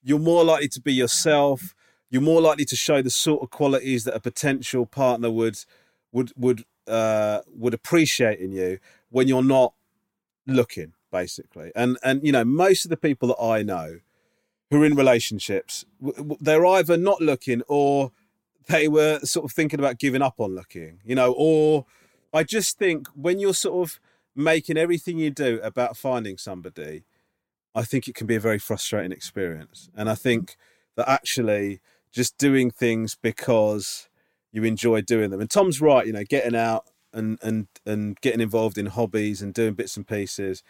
[0.04, 1.74] you're more likely to be yourself.
[2.10, 5.58] You're more likely to show the sort of qualities that a potential partner would
[6.12, 8.80] would would uh, would appreciate in you
[9.10, 9.74] when you're not
[10.46, 11.72] looking, basically.
[11.76, 14.00] And and you know most of the people that I know
[14.70, 15.86] who are in relationships,
[16.42, 18.12] they're either not looking or
[18.68, 21.00] they were sort of thinking about giving up on looking.
[21.06, 21.86] You know, or
[22.34, 24.00] I just think when you're sort of
[24.36, 27.04] making everything you do about finding somebody,
[27.74, 29.90] I think it can be a very frustrating experience.
[29.96, 30.58] And I think
[30.96, 31.80] that actually
[32.12, 34.10] just doing things because
[34.52, 35.40] you enjoy doing them.
[35.40, 39.54] And Tom's right, you know, getting out and and and getting involved in hobbies and
[39.54, 40.64] doing bits and pieces,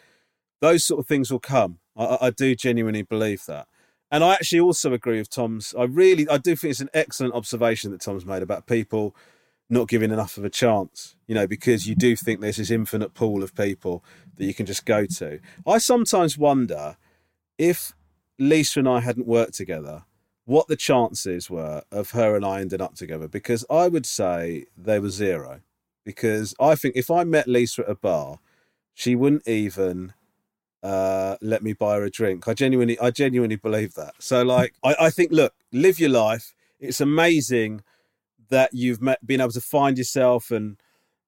[0.61, 1.79] those sort of things will come.
[1.95, 3.67] I, I- do genuinely believe that.
[4.09, 5.75] And I actually also agree with Tom's.
[5.77, 9.13] I really, I do think it's an excellent observation that Tom's made about people
[9.69, 13.13] not giving enough of a chance, you know, because you do think there's this infinite
[13.13, 14.03] pool of people
[14.37, 15.39] that you can just go to.
[15.67, 16.95] I sometimes wonder
[17.57, 17.91] if
[18.39, 20.05] Lisa and I hadn't worked together,
[20.45, 24.67] what the chances were of her and I ending up together, because I would say
[24.77, 25.59] they were zero.
[26.07, 28.39] Because I think if I met Lisa at a bar,
[28.93, 30.13] she wouldn't even
[30.81, 32.47] uh, let me buy her a drink.
[32.47, 34.13] I genuinely, I genuinely believe that.
[34.17, 36.55] So, like, I, I think, look, live your life.
[36.79, 37.81] It's amazing
[38.47, 40.77] that you've met, been able to find yourself and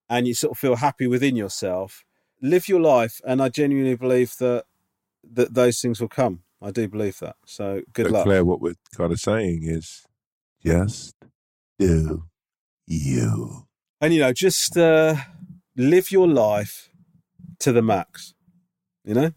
[0.10, 2.06] and you sort of feel happy within yourself.
[2.42, 4.64] Live your life, and I genuinely believe that
[5.30, 6.44] that those things will come.
[6.62, 7.36] I do believe that.
[7.46, 8.24] So, good But luck.
[8.24, 10.06] Claire, what we're kind of saying is
[10.64, 11.16] just
[11.78, 12.24] do
[12.88, 13.66] you.
[14.02, 15.16] And you know, just uh,
[15.76, 16.90] live your life
[17.60, 18.34] to the max.
[19.04, 19.32] You know.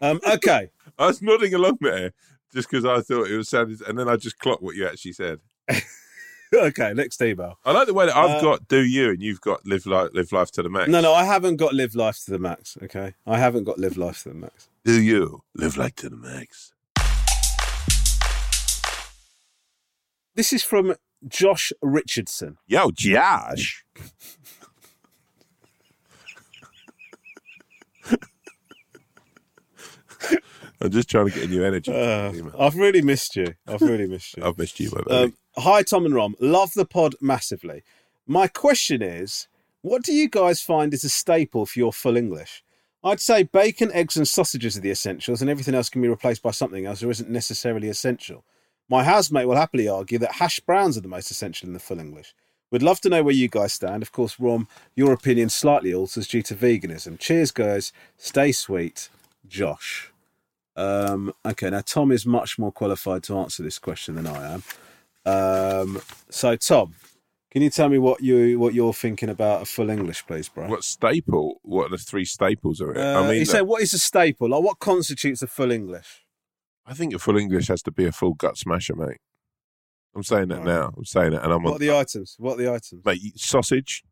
[0.00, 0.70] Um, okay.
[0.98, 2.12] I was nodding along there
[2.52, 5.12] just because I thought it was sounded, and then I just clocked what you actually
[5.12, 5.40] said.
[6.54, 6.92] okay.
[6.94, 7.58] Next email.
[7.64, 10.10] I like the way that I've Uh, got do you and you've got live life,
[10.12, 10.88] live life to the max.
[10.88, 12.76] No, no, I haven't got live life to the max.
[12.82, 14.68] Okay, I haven't got live life to the max.
[14.84, 16.72] Do you live life to the max?
[20.34, 20.94] This is from
[21.26, 22.58] Josh Richardson.
[22.66, 23.84] Yo, Josh.
[30.80, 31.92] I'm just trying to get a new energy.
[31.92, 33.54] Uh, I've really missed you.
[33.66, 34.44] I've really missed you.
[34.46, 35.22] I've missed you, my.
[35.22, 36.34] Um, hi, Tom and Rom.
[36.38, 37.82] Love the pod massively.
[38.26, 39.48] My question is
[39.82, 42.62] what do you guys find is a staple for your full English?
[43.04, 46.42] I'd say bacon, eggs, and sausages are the essentials, and everything else can be replaced
[46.42, 48.44] by something else or isn't necessarily essential.
[48.88, 51.98] My housemate will happily argue that hash browns are the most essential in the full
[51.98, 52.34] English.
[52.70, 54.02] We'd love to know where you guys stand.
[54.02, 57.18] Of course, Rom, your opinion slightly alters due to veganism.
[57.18, 57.92] Cheers, guys.
[58.16, 59.08] Stay sweet,
[59.46, 60.12] Josh.
[60.74, 64.62] Um, okay, now Tom is much more qualified to answer this question than I am.
[65.24, 66.94] Um, so, Tom,
[67.50, 70.68] can you tell me what you what you're thinking about a full English, please, bro?
[70.68, 71.60] What staple?
[71.62, 72.98] What are the three staples of it?
[72.98, 74.50] Uh, I mean, look, said, "What is a staple?
[74.50, 76.25] Like, what constitutes a full English?"
[76.86, 79.18] I think a full English has to be a full gut smasher, mate.
[80.14, 80.92] I'm saying that now.
[80.96, 82.36] I'm saying it, and I'm What on, are the items?
[82.38, 83.04] What are the items?
[83.04, 83.20] mate.
[83.38, 84.02] Sausage.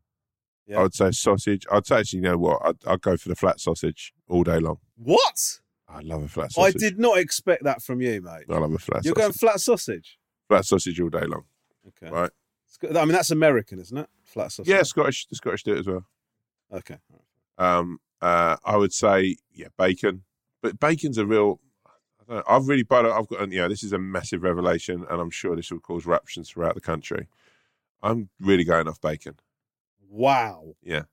[0.67, 0.79] Yeah.
[0.79, 1.65] I would say sausage.
[1.71, 2.61] I'd say actually, you know what?
[2.65, 4.77] I'd, I'd go for the flat sausage all day long.
[4.97, 5.59] What?
[5.87, 6.75] I love a flat sausage.
[6.75, 8.45] I did not expect that from you, mate.
[8.49, 9.21] I love a flat You're sausage.
[9.21, 10.17] going flat sausage.
[10.47, 11.43] flat sausage all day long.
[11.87, 12.11] Okay.
[12.11, 12.31] Right.
[12.83, 14.09] I mean, that's American, isn't it?
[14.23, 14.67] Flat sausage.
[14.71, 15.27] Yeah, Scottish.
[15.27, 16.05] The Scottish do it as well.
[16.73, 16.97] Okay.
[17.57, 20.23] Um, uh, I would say yeah, bacon.
[20.61, 21.59] But bacon's a real.
[22.27, 23.51] I don't know, I've really, but I've got.
[23.51, 26.81] Yeah, this is a massive revelation, and I'm sure this will cause ruptions throughout the
[26.81, 27.27] country.
[28.01, 29.35] I'm really going off bacon.
[30.09, 30.75] Wow.
[30.83, 31.03] Yeah.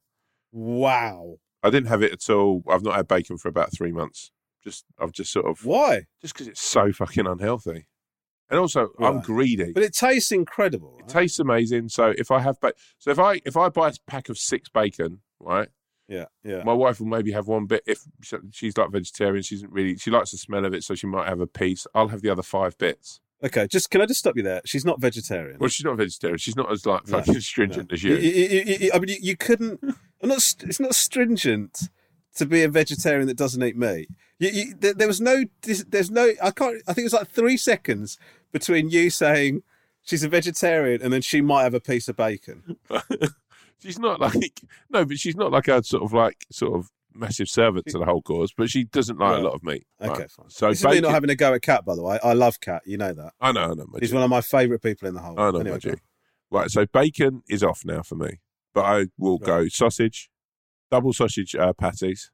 [0.53, 1.39] Wow.
[1.63, 2.63] I didn't have it at all.
[2.69, 4.31] I've not had bacon for about three months.
[4.63, 6.07] Just I've just sort of Why?
[6.21, 7.87] just because it's so fucking unhealthy,
[8.49, 9.73] and also I'm greedy.
[9.73, 10.99] But it tastes incredible.
[11.01, 11.89] It tastes amazing.
[11.89, 14.69] So if I have ba- so if I if I buy a pack of six
[14.69, 15.69] bacon, right,
[16.09, 16.27] yeah.
[16.45, 16.63] Yeah.
[16.65, 17.83] my wife will maybe have one bit.
[17.87, 18.01] If
[18.53, 21.29] she's like vegetarian, she doesn't really she likes the smell of it, so she might
[21.29, 21.87] have a piece.
[21.95, 23.21] I'll have the other five bits.
[23.45, 23.67] Okay.
[23.67, 24.61] Just can I just stop you there?
[24.65, 25.59] She's not vegetarian.
[25.59, 26.39] Well, she's not vegetarian.
[26.39, 27.95] She's not as like No, fucking stringent No.
[27.95, 28.15] as you.
[28.17, 29.81] you- you- I mean, you, couldn't.
[30.23, 30.55] I'm not.
[30.61, 31.89] It's not stringent
[32.37, 34.09] to be a vegetarian that doesn't eat meat.
[34.39, 35.45] There, there was no.
[35.63, 36.31] There's no.
[36.43, 36.83] I can't.
[36.87, 38.17] I think it was like three seconds
[38.53, 39.63] between you saying
[40.03, 42.77] she's a vegetarian and then she might have a piece of bacon.
[43.83, 47.49] she's not like no, but she's not like a sort of like sort of massive
[47.49, 48.53] servant to the whole cause.
[48.57, 49.41] But she doesn't like Right.
[49.41, 49.87] a lot of meat.
[50.01, 50.31] Okay, right?
[50.31, 50.49] fine.
[50.51, 51.03] So this bacon.
[51.03, 52.19] not having a go at Cat, by the way.
[52.23, 52.83] I love Cat.
[52.87, 53.35] You know that.
[53.41, 54.15] I know, I know, my He's G.
[54.15, 55.39] one of my favourite people in the whole.
[55.39, 55.95] I know, Anyway, my G.
[56.51, 58.41] Right, so bacon is off now for me,
[58.75, 59.47] but I will Right.
[59.47, 60.31] go sausage,
[60.91, 62.31] double sausage uh, patties,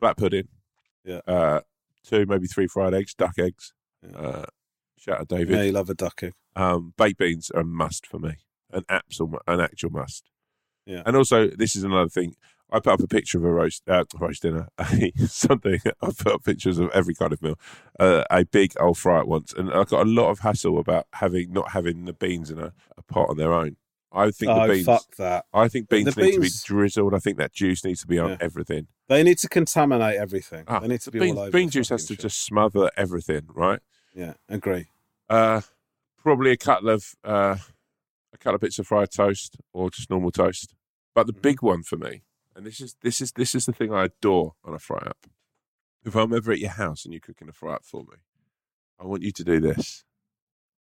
[0.00, 0.48] black pudding,
[1.04, 1.20] Yeah.
[1.26, 1.60] uh,
[2.02, 3.72] two maybe three fried eggs, duck eggs.
[4.02, 4.16] Yeah.
[4.18, 4.44] Uh,
[4.98, 5.50] shout out David.
[5.50, 6.32] Yeah, you love a duck egg.
[6.56, 8.34] Um, baked beans are a must for me,
[8.70, 10.30] an absolute, an actual must.
[10.86, 11.02] Yeah.
[11.06, 12.34] And also, this is another thing.
[12.70, 14.68] I put up a picture of a roast, uh, roast dinner,
[15.28, 15.78] something.
[16.02, 17.58] I put up pictures of every kind of meal.
[18.00, 21.06] Uh, a big old fry at once, and I got a lot of hassle about
[21.12, 23.76] having not having the beans in a, a pot on their own.
[24.12, 24.86] I think Oh, the beans.
[24.86, 25.44] fuck that.
[25.52, 27.14] I think The beans need to be drizzled.
[27.14, 28.36] I think that juice needs to be on Yeah.
[28.40, 28.86] everything.
[29.08, 30.64] They need to contaminate everything.
[30.68, 31.50] Ah, they need to be bean, all over.
[31.50, 32.20] bean juice has to shit.
[32.22, 33.80] just smother everything, right?
[34.14, 34.86] Yeah, agree.
[35.28, 35.62] Uh,
[36.22, 37.56] probably a couple of uh,
[38.44, 40.74] couple of bits of fried toast or just normal toast.
[41.14, 41.40] But the Mm-hmm.
[41.42, 42.22] big one for me,
[42.54, 45.26] and this is this is this is the thing I adore on a fry up.
[46.04, 48.16] If I'm ever at your house and you're cooking a fry up for me,
[49.00, 50.04] I want you to do this.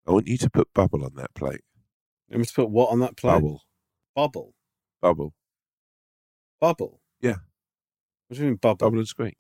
[0.07, 1.61] I want you to put bubble on that plate.
[2.29, 3.33] You want me to put what on that plate?
[3.33, 3.61] Bubble,
[4.15, 4.53] Bubble.
[5.01, 5.33] bubble,
[6.59, 7.01] Bubble.
[7.21, 7.37] Yeah.
[8.27, 8.77] What do you mean bubble?
[8.77, 9.37] bubble and squeak.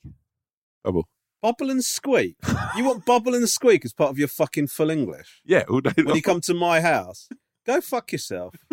[0.83, 1.07] Bubble.
[1.41, 2.35] Bubble and squeak.
[2.75, 5.41] you want bubble and squeak as part of your fucking full English?
[5.45, 6.15] Yeah, all day When long.
[6.15, 7.27] you come to my house,
[7.67, 8.55] go fuck yourself.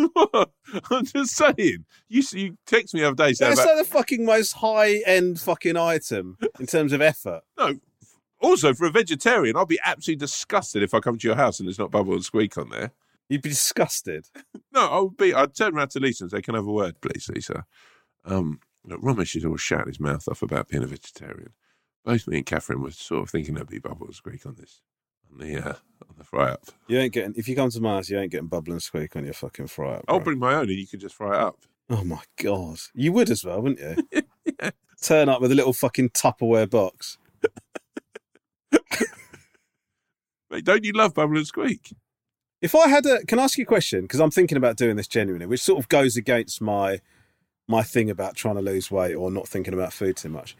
[0.91, 1.85] I'm just saying.
[2.09, 5.03] You you text me the other day saying That's about, like the fucking most high
[5.07, 7.43] end fucking item in terms of effort.
[7.59, 7.79] no.
[8.41, 11.67] Also, for a vegetarian, I'll be absolutely disgusted if I come to your house and
[11.67, 12.91] there's not bubble and squeak on there.
[13.31, 14.27] You'd be disgusted.
[14.73, 15.33] No, I would be.
[15.33, 17.65] I'd turn around to Lisa and say, "Can I have a word, please, Lisa?"
[18.25, 21.53] Um, look, is always shouting his mouth off about being a vegetarian.
[22.05, 24.83] Both me and Catherine were sort of thinking there'd be bubble and squeak on this,
[25.31, 25.75] on the uh,
[26.09, 26.65] on the fry up.
[26.89, 29.25] You ain't getting if you come to house, you ain't getting bubble and squeak on
[29.25, 30.05] your fucking fry up.
[30.09, 31.59] I'll bring my own and you can just fry it up.
[31.91, 33.81] Oh my god, you would as well, wouldn't
[34.13, 34.23] you?
[35.03, 37.19] Turn up with a little fucking Tupperware box.
[40.51, 41.95] Mate, don't you love bubble and squeak?
[42.63, 44.03] If I had a, can I ask you a question?
[44.03, 47.01] Because I'm thinking about doing this genuinely, which sort of goes against my
[47.69, 50.57] my thing about trying to lose weight or not thinking about food too much.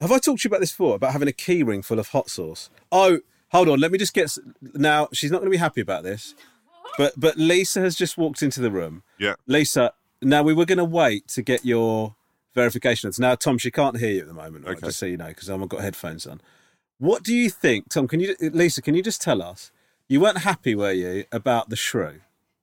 [0.00, 0.96] Have I talked to you about this before?
[0.96, 2.70] About having a key ring full of hot sauce?
[2.92, 3.20] Oh,
[3.54, 3.80] hold on.
[3.80, 4.24] Let me just get.
[4.24, 4.38] s-
[4.74, 6.34] Now she's not going to be happy about this,
[6.98, 9.02] but but Lisa has just walked into the room.
[9.18, 9.34] Yeah.
[9.46, 9.92] Lisa.
[10.20, 12.14] Now we were going to wait to get your
[12.54, 13.10] verification.
[13.18, 14.64] Now, Tom, she can't hear you at the moment.
[14.64, 14.76] Right?
[14.76, 14.86] Okay.
[14.86, 16.40] Just so you know, because I've got headphones on.
[16.98, 18.06] What do you think, Tom?
[18.08, 18.80] Can you, Lisa?
[18.80, 19.70] Can you just tell us?
[20.08, 22.20] You weren't happy, were you, about the shrew?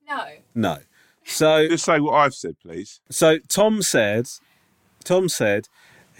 [0.07, 0.25] No.
[0.55, 0.77] No.
[1.25, 3.01] So, Just say what I've said, please.
[3.09, 4.27] so Tom said,
[5.03, 5.67] Tom said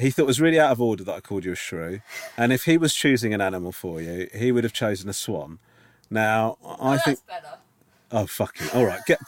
[0.02, 2.02] he thought it was really out of order that I called you a shrew,
[2.38, 5.60] and if he was choosing an animal for you, he would have chosen a swan.
[6.10, 7.58] Now, I Oh, think, that's better.
[8.12, 9.20] oh fucking, all right, get,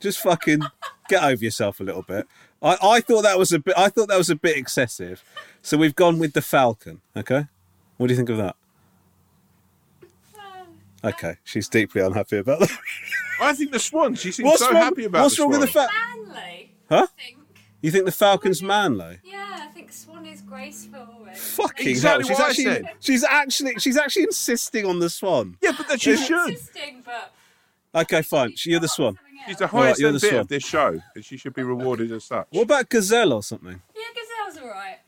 [0.00, 0.60] just fucking
[1.08, 2.26] get over yourself a little bit.
[2.62, 5.22] I, I thought that was a bit, I thought that was a bit excessive.
[5.62, 7.00] So we've gone with the falcon.
[7.16, 7.46] Okay,
[7.98, 8.56] what do you think of that?
[10.36, 12.70] Uh, okay, she's deeply unhappy about that.
[13.40, 14.14] I think the swan.
[14.14, 14.82] She seems What's so wrong?
[14.82, 15.22] happy about.
[15.22, 15.88] what's the wrong with the swan.
[15.88, 15.98] fact?
[16.16, 16.72] Manly.
[16.88, 17.06] Huh?
[17.10, 17.38] I think.
[17.82, 19.18] You think the falcon's manly?
[19.24, 21.06] Yeah, I think Swan is graceful.
[21.28, 21.36] And...
[21.36, 22.50] Fucking Exactly hell!
[22.50, 25.56] She's actually, she's actually, she's actually insisting on the swan.
[25.62, 26.48] Yeah, but that she should.
[26.50, 27.32] Interesting, but
[27.94, 28.52] Okay, fine.
[28.64, 29.18] You're the swan.
[29.46, 30.40] She's the highest you're the bit swan.
[30.40, 32.46] of this show, and she should be rewarded as such.
[32.50, 33.80] What about gazelle or something?
[33.94, 34.98] Yeah, gazelle's alright.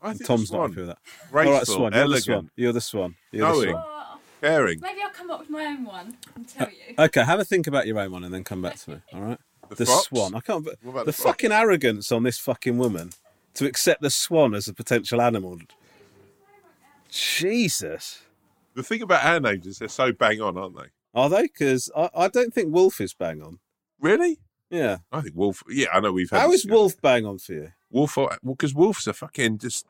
[0.00, 0.68] I think Tom's not swan.
[0.70, 0.98] happy with that.
[1.30, 1.80] Graceful, All right, swan.
[1.80, 2.50] You're the elegant, swan.
[2.56, 3.14] You're the swan.
[3.32, 3.70] You're the Knowing.
[3.70, 3.84] swan.
[3.86, 4.80] Oh, caring.
[4.80, 6.94] maybe I'll come up with my own one and tell uh, you.
[6.98, 8.96] Okay, have a think about your own one and then come back to me.
[9.12, 9.38] All right.
[9.68, 10.34] The The, swan.
[10.34, 10.64] I can't.
[10.64, 11.22] What The, the fox?
[11.24, 13.10] fucking arrogance on this fucking woman
[13.58, 15.58] to accept the swan as a potential animal.
[17.10, 18.22] Jesus.
[18.74, 20.86] The thing about our names is they're so bang on, aren't they?
[21.12, 21.42] Are they?
[21.42, 23.58] Because I, I don't think wolf is bang on.
[24.00, 24.38] Really?
[24.70, 24.98] Yeah.
[25.10, 25.64] I think wolf.
[25.68, 26.38] Yeah, I know we've had.
[26.38, 27.72] How is wolf bang on for you?
[27.90, 28.16] Wolf?
[28.16, 29.86] Well, because wolves are fucking just.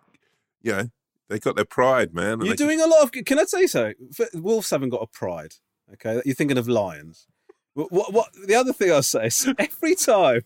[0.62, 0.90] You know,
[1.28, 2.40] they got their pride, man.
[2.40, 3.12] You're doing a lot of.
[3.12, 3.92] Can I tell you so?
[4.32, 5.56] Wolves haven't got a pride.
[5.92, 7.26] Okay, you're thinking of lions.
[7.74, 8.28] What, what, what?
[8.46, 10.42] The other thing I'll say is every time,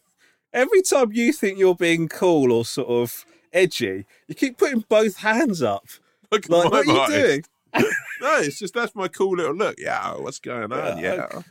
[0.53, 5.19] every time you think you're being cool or sort of edgy, you keep putting both
[5.19, 5.87] hands up.
[6.31, 7.45] Look Like, what are you doing?
[8.21, 9.75] No, it's just that's my cool little look.
[9.79, 10.99] Yeah, what's going on?
[10.99, 11.43] Yeah, Yeah,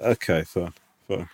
[0.00, 0.44] okay.
[0.44, 0.74] Fine,
[1.08, 1.28] fine.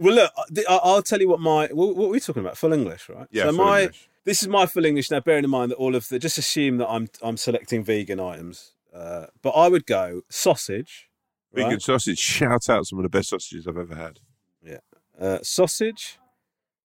[0.00, 0.32] Well, look,
[0.68, 2.58] I'll tell you what my what, are we talking about?
[2.58, 3.28] Full English, right?
[3.30, 4.08] Yeah, So full my English.
[4.24, 5.20] this is my full English now.
[5.20, 8.72] Bearing in mind that all of the just assume that I'm I'm selecting vegan items,
[8.92, 11.08] uh, but I would go sausage,
[11.54, 11.82] vegan right?
[11.82, 12.18] sausage.
[12.40, 14.18] Shout out some of the best sausages I've ever had.
[14.66, 14.78] Yeah.
[15.20, 16.18] Uh, sausage.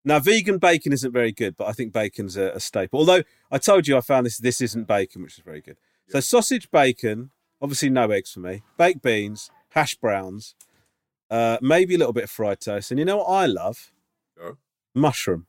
[0.08, 3.00] Now, vegan bacon isn't very good, but I think bacon's a, a staple.
[3.00, 5.78] Although I told you I found this this isn't bacon, which is very good.
[6.10, 8.62] So sausage, bacon, obviously no eggs for me.
[8.78, 10.54] Baked beans, hash browns,
[11.32, 13.92] uh, maybe a little bit of fried toast, and you know what I love?
[14.38, 14.58] Go.
[14.94, 15.48] Mushroom.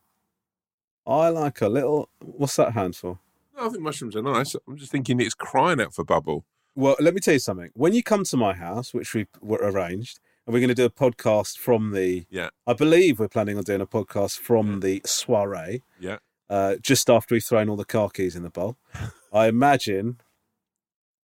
[1.07, 2.09] I like a little.
[2.21, 3.19] What's that hand for?
[3.55, 4.57] No, I think mushrooms are nice.
[4.67, 6.47] I'm just thinking it's crying out for bubble.
[6.75, 7.71] Well, let me tell you something.
[7.75, 10.85] When you come to my house, which we were arranged, and we're going to do
[10.85, 15.03] a podcast from the, Yeah, I believe we're planning on doing a podcast from the
[15.05, 15.83] soiree.
[16.01, 16.19] yeah.
[16.49, 18.77] uh, just after we've thrown all the car keys in the bowl.
[19.33, 20.21] I imagine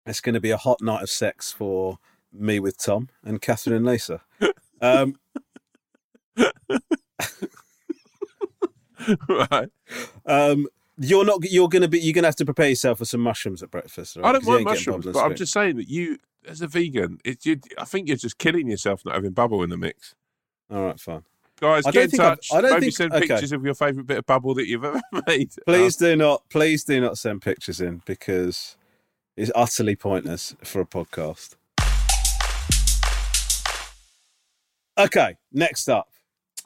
[0.06, 1.98] it's going to be a hot night of sex for
[2.32, 4.22] me with Tom and Catherine and Lisa.
[4.80, 5.16] Um,
[9.28, 9.70] right.
[10.26, 10.66] um,
[10.98, 11.40] you're not.
[11.50, 11.98] You're going to be.
[11.98, 14.16] You're going to have to prepare yourself for some mushrooms at breakfast.
[14.16, 14.24] Right?
[14.24, 16.18] I don't mind mushrooms, but I'm just saying that you,
[16.48, 19.70] as a vegan, it, you, I think you're just killing yourself not having bubble in
[19.70, 20.14] the mix.
[20.70, 21.22] All right, fine.
[21.60, 22.48] Guys, I get don't in I've- touch.
[22.52, 23.26] I don't Maybe think- send okay.
[23.26, 25.50] pictures of your favourite bit of bubble that you've ever made.
[25.66, 26.42] Please do not.
[26.50, 28.76] Please do not send pictures in because
[29.36, 31.56] it's utterly pointless for a podcast.
[34.96, 36.08] Okay, next up.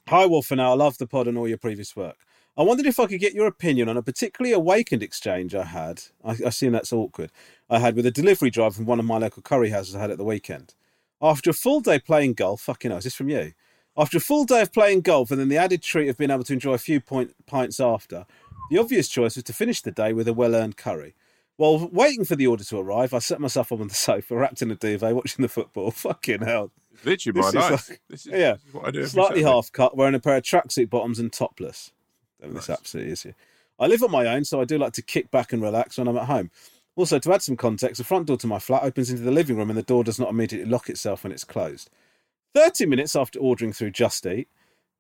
[0.09, 2.17] Hi, Wolf, and I love the pod and all your previous work.
[2.57, 6.03] I wondered if I could get your opinion on a particularly awakened exchange I had.
[6.23, 7.31] I, I assume that's awkward.
[7.71, 10.11] I had with a delivery driver from one of my local curry houses I had
[10.11, 10.75] at the weekend.
[11.21, 13.53] After a full day playing golf, fucking hell, is this from you?
[13.97, 16.45] After a full day of playing golf and then the added treat of being able
[16.45, 18.27] to enjoy a few point, pints after,
[18.71, 21.15] the obvious choice was to finish the day with a well earned curry.
[21.57, 24.63] While waiting for the order to arrive, I set myself up on the sofa, wrapped
[24.63, 25.91] in a duvet, watching the football.
[25.93, 26.71] Fucking hell.
[27.05, 27.89] Literally my life.
[27.89, 28.53] like- this, is, yeah.
[28.55, 29.07] this is what I do.
[29.07, 29.55] Slightly Saturday.
[29.55, 31.93] half cut, wearing a pair of tracksuit bottoms and topless.
[32.47, 32.79] Mean, This Nice.
[32.79, 33.25] absolutely is.
[33.25, 33.33] yeah.
[33.79, 36.09] I live on my own, so I do like to kick back and relax when
[36.09, 36.51] I'm at home.
[36.95, 39.57] Also, to add some context, the front door to my flat opens into the living
[39.57, 41.89] room and the door does not immediately lock itself when it's closed.
[42.55, 44.49] 30 minutes after ordering through Just Eat,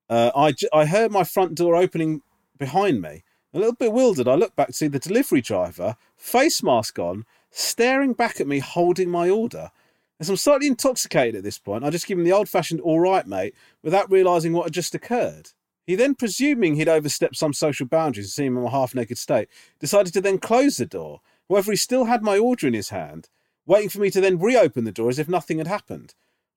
[0.09, 2.22] uh, I, I heard my front door opening
[2.59, 3.24] behind me.
[3.53, 8.14] A little bewildered, I looked back to see the delivery driver, face mask on, staring
[8.14, 9.70] back at me holding my order.
[10.18, 13.01] As I'm slightly intoxicated at this point, I just give him the old fashioned all
[13.01, 15.51] right, mate, without realising what had just occurred.
[15.87, 19.18] He then, presuming he'd overstepped some social boundaries and seen him in a half naked
[19.18, 19.49] state,
[19.80, 21.20] decided to then close the door.
[21.49, 23.28] However, he still had my order in his hand,
[23.66, 26.14] waiting for me to then reopen the door as if nothing had happened.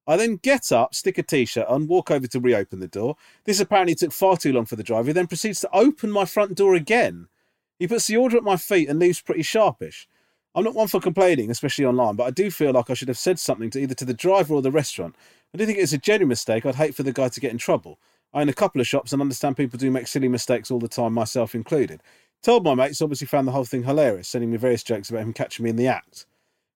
[0.08, 3.16] I then get up, stick a t shirt on, walk over to reopen the door.
[3.46, 5.08] This apparently took far too long for the driver.
[5.08, 7.28] He then proceeds to open my front door again.
[7.80, 10.08] He puts the order at my feet and leaves pretty sharpish.
[10.54, 13.18] I'm not one for complaining, especially online, but I do feel like I should have
[13.18, 15.16] said something to either to the driver or the restaurant.
[15.54, 16.66] I do think it's a genuine mistake.
[16.66, 18.00] I'd hate for the guy to get in trouble.
[18.36, 20.90] I own a couple of shops and understand people do make silly mistakes all the
[20.90, 22.02] time, myself included.
[22.44, 25.32] Told my mates, obviously found the whole thing hilarious, sending me various jokes about him
[25.34, 26.26] catching me in the act.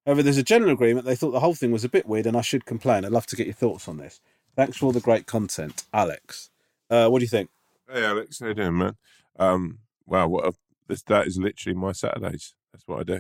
[0.06, 2.38] However, there's a general agreement they thought the whole thing was a bit weird and
[2.38, 3.04] I should complain.
[3.04, 4.22] I'd love to get your thoughts on this.
[4.56, 6.50] Thanks for all the great content, Alex.
[6.90, 7.50] Uh, what do you think?
[7.92, 8.96] Hey, Alex, how you doing, man?
[9.38, 10.54] Um, wow, what a,
[10.88, 12.56] this that is literally my Saturdays.
[12.72, 13.20] That's what I do.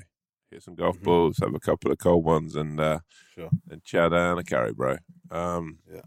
[0.49, 1.03] Hit some golf Mhm.
[1.03, 2.99] balls, have a couple of cold ones, and uh,
[3.35, 3.49] Sure.
[3.69, 4.97] and chow down a carry, bro.
[5.29, 6.01] Um, Yeah.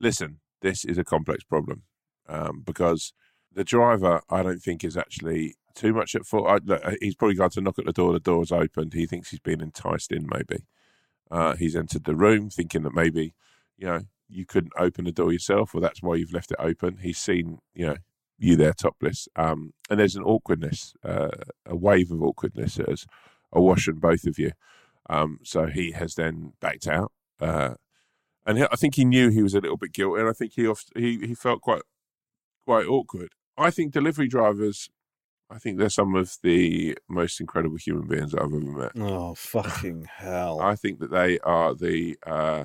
[0.00, 1.82] Listen, this is a complex problem
[2.28, 3.12] um, because
[3.52, 6.46] the driver, I don't think, is actually too much at fault.
[6.48, 8.12] I, look, he's probably got to knock at the door.
[8.12, 8.94] The door's opened.
[8.94, 10.28] He thinks he's been enticed in.
[10.30, 10.64] Maybe
[11.30, 13.34] uh, he's entered the room thinking that maybe
[13.76, 16.98] you know you couldn't open the door yourself, or that's why you've left it open.
[17.02, 17.96] He's seen you know
[18.38, 21.30] you there topless, um, and there's an awkwardness, uh,
[21.66, 23.06] a wave of awkwardness as
[23.52, 24.52] awash in both of you.
[25.10, 27.12] Um, so he has then backed out.
[27.40, 27.74] Uh,
[28.48, 30.66] and I think he knew he was a little bit guilty, and I think he
[30.66, 31.82] off, he he felt quite
[32.66, 33.28] quite awkward.
[33.56, 34.88] I think delivery drivers,
[35.50, 38.92] I think they're some of the most incredible human beings I've ever met.
[38.96, 40.60] Oh fucking hell!
[40.60, 42.64] I think that they are the uh,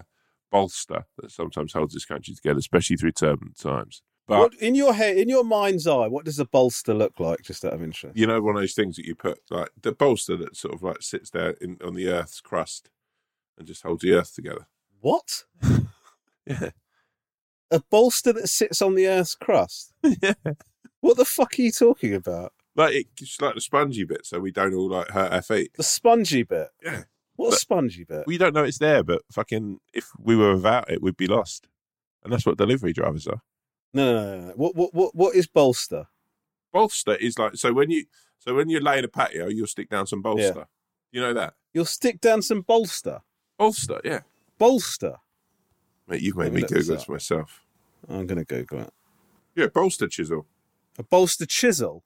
[0.51, 4.01] bolster that sometimes holds this country together, especially through turbulent times.
[4.25, 7.41] But what, in your head, in your mind's eye, what does a bolster look like?
[7.41, 8.15] Just out of interest.
[8.15, 10.81] you know, one of those things that you put like the bolster that sort of
[10.81, 12.89] like sits there in, on the Earth's crust
[13.57, 14.67] and just holds the Earth together.
[15.03, 15.43] What?
[16.45, 16.71] Yeah,
[17.71, 19.93] A bolster that sits on the Earth's crust?
[20.21, 20.33] yeah.
[20.99, 22.51] What the fuck are you talking about?
[22.75, 25.71] Like it, it's like the spongy bit, so we don't all like hurt our feet.
[25.77, 26.67] The spongy bit.
[26.83, 27.03] Yeah.
[27.37, 28.25] What But- spongy bit?
[28.27, 31.69] We don't know it's there, but fucking, if we were without it, we'd be lost.
[32.25, 33.41] And that's what delivery drivers are.
[33.93, 34.53] No, no, no, no.
[34.57, 36.07] What, what, what, what is bolster?
[36.73, 38.05] Bolster is like so when you
[38.39, 40.67] so when you're laying a patio, you'll stick down some bolster.
[41.13, 43.21] You know that You'll stick down some bolster.
[43.57, 44.21] bolster, yeah.
[44.63, 45.17] Bolster.
[46.07, 47.65] Mate, you've made me this Google this myself.
[48.07, 48.93] I'm going to Google it.
[49.57, 50.45] Yeah, bolster chisel.
[50.97, 52.05] A bolster chisel.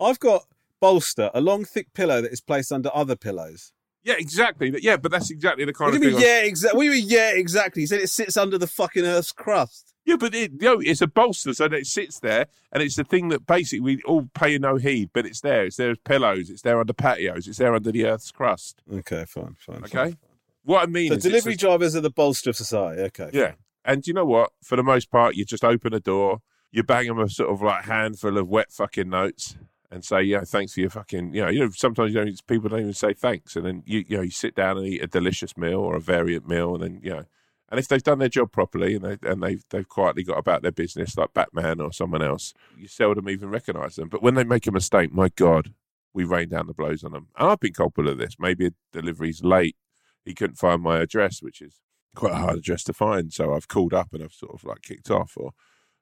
[0.00, 0.42] I've got
[0.80, 3.72] bolster, a long, thick pillow that is placed under other pillows.
[4.02, 4.74] Yeah, exactly.
[4.82, 6.14] Yeah, but that's exactly the kind What of thing.
[6.14, 6.20] mean?
[6.20, 6.84] Yeah, exactly.
[6.84, 7.04] You mean?
[7.06, 7.82] Yeah, exactly.
[7.82, 9.94] He said it sits under the fucking Earth's crust.
[10.04, 13.04] Yeah, but it, you know, it's a bolster, so it sits there, and it's the
[13.04, 15.64] thing that basically we all pay no heed, but it's there.
[15.64, 16.50] It's there as pillows.
[16.50, 17.46] It's there under patios.
[17.46, 18.82] It's there under the Earth's crust.
[18.92, 19.76] Okay, fine, fine.
[19.84, 19.88] Okay.
[19.96, 20.16] fine.
[20.64, 23.02] What I mean So is, delivery drivers are the bolster of society.
[23.02, 23.30] Okay.
[23.32, 23.52] yeah.
[23.84, 24.50] And you know what?
[24.62, 26.38] For the most part, you just open a door,
[26.72, 29.56] you bang them a sort of like handful of wet fucking notes,
[29.90, 32.68] and say, yeah, thanks for your fucking, you know, you know, sometimes you don't, people
[32.68, 35.06] don't even say thanks, and then you, you know, you sit down and eat a
[35.06, 37.24] delicious meal or a variant meal, and then you know,
[37.68, 40.62] and if they've done their job properly and they and they've they've quietly got about
[40.62, 44.08] their business like Batman or someone else, you seldom even recognise them.
[44.08, 45.72] But when they make a mistake, my God,
[46.12, 47.28] we rain down the blows on them.
[47.38, 48.36] And I've been culpable of this.
[48.38, 49.76] Maybe a delivery's late,
[50.24, 51.80] he couldn't find my address, which is
[52.14, 53.32] quite a hard address to find.
[53.32, 55.50] So I've called up and I've sort of like kicked off, or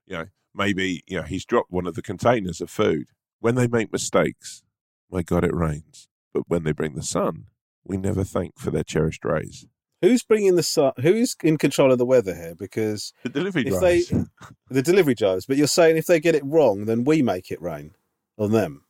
[0.07, 3.07] you know, maybe you know he's dropped one of the containers of food.
[3.41, 4.63] When they make mistakes,
[5.11, 6.09] my God, it rains.
[6.33, 7.47] But when they bring the sun,
[7.85, 9.67] we never thank for their cherished rays.
[10.01, 10.93] Who's bringing the sun?
[11.01, 12.55] Who's in control of the weather here?
[12.57, 14.09] Because The delivery drivers.
[14.09, 14.25] they,
[14.71, 17.63] the delivery drivers, but you're saying if they get it wrong, then we make it
[17.63, 17.93] rain
[18.37, 18.85] on them.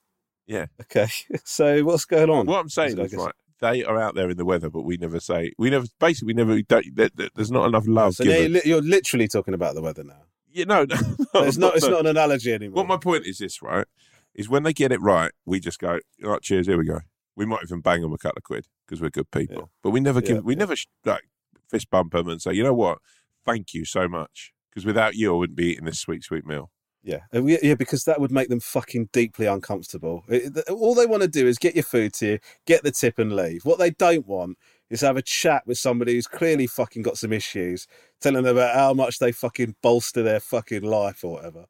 [0.46, 0.66] Yeah.
[0.80, 1.08] Okay.
[1.44, 2.46] So what's going on?
[2.46, 4.98] What I'm saying I is, right, they are out there in the weather, but we
[4.98, 8.24] never say, we never, basically, we never, don't, there, there- there's not enough love So
[8.24, 8.60] you're, given.
[8.66, 10.24] you're literally talking about the weather now.
[10.52, 11.76] You know, no, So it's not.
[11.76, 11.92] It's no.
[11.92, 12.76] not an analogy anymore.
[12.76, 13.86] What my point is this, right?
[14.34, 17.00] Is when they get it right, we just go, all right, cheers, here we go.
[17.36, 19.56] We might even bang them a couple of quid because we're good people.
[19.56, 19.64] Yeah.
[19.82, 20.58] But we never give, Yeah, we yeah.
[20.58, 21.22] never sh- like
[21.70, 22.98] fist bump them and say, you know what?
[23.46, 24.52] Thank you so much.
[24.70, 26.70] Because without you, I wouldn't be eating this sweet, sweet meal.
[27.05, 30.24] Yeah, Uh, yeah, yeah, because that would make them fucking deeply uncomfortable.
[30.70, 33.34] All they want to do is get your food to you, get the tip, and
[33.34, 33.64] leave.
[33.64, 34.57] What they don't want
[34.88, 37.88] is have a chat with somebody who's clearly fucking got some issues,
[38.20, 41.64] telling them about how much they fucking bolster their fucking life or whatever.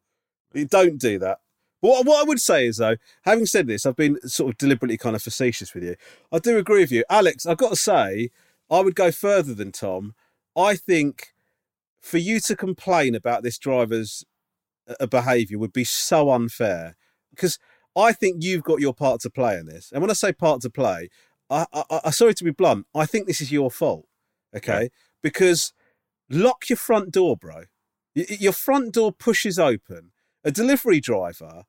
[0.53, 1.39] You don't do that.
[1.81, 4.97] What, what I would say is, though, having said this, I've been sort of deliberately
[4.97, 5.95] kind of facetious with you.
[6.31, 7.03] I do agree with you.
[7.09, 8.29] Alex, I've got to say,
[8.69, 10.13] I would go further than Tom.
[10.55, 11.33] I think
[12.01, 14.23] for you to complain about this driver's
[14.99, 16.95] uh, behaviour would be so unfair
[17.31, 17.59] because
[17.95, 19.91] I think you've got your part to play in this.
[19.91, 21.09] And when I say part to play,
[21.49, 24.07] I, I, I sorry to be blunt, I think this is your fault.
[24.55, 24.89] Okay,
[25.21, 25.73] because
[26.29, 27.63] lock your front door, bro.
[28.15, 30.11] Your front door pushes open.
[30.43, 31.63] A delivery driver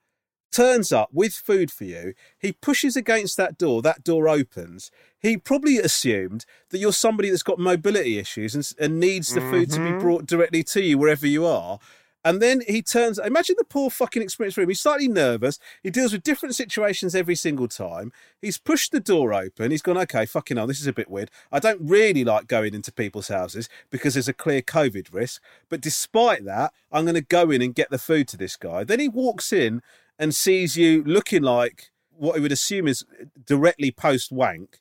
[0.55, 2.15] turns up with food for you.
[2.39, 3.83] He pushes against that door.
[3.83, 4.91] That door opens.
[5.19, 9.71] He probably assumed that you're somebody that's got mobility issues and, and needs the food
[9.71, 11.79] to be brought directly to you wherever you are.
[12.25, 13.19] And then he turns.
[13.19, 14.69] Imagine the poor fucking experience for him.
[14.71, 15.59] He's slightly nervous.
[15.83, 18.13] He deals with different situations every single time.
[18.41, 19.71] He's pushed the door open.
[19.71, 21.31] He's gone, okay, fucking hell, this is a bit weird.
[21.53, 25.43] I don't really like going into people's houses because there's a clear COVID risk.
[25.69, 28.85] But despite that, I'm going to go in and get the food to this guy.
[28.85, 29.83] Then he walks in
[30.19, 33.05] and sees you looking like what he would assume is
[33.45, 34.79] directly post wank,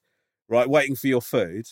[0.48, 0.70] right?
[0.70, 1.66] Waiting for your food.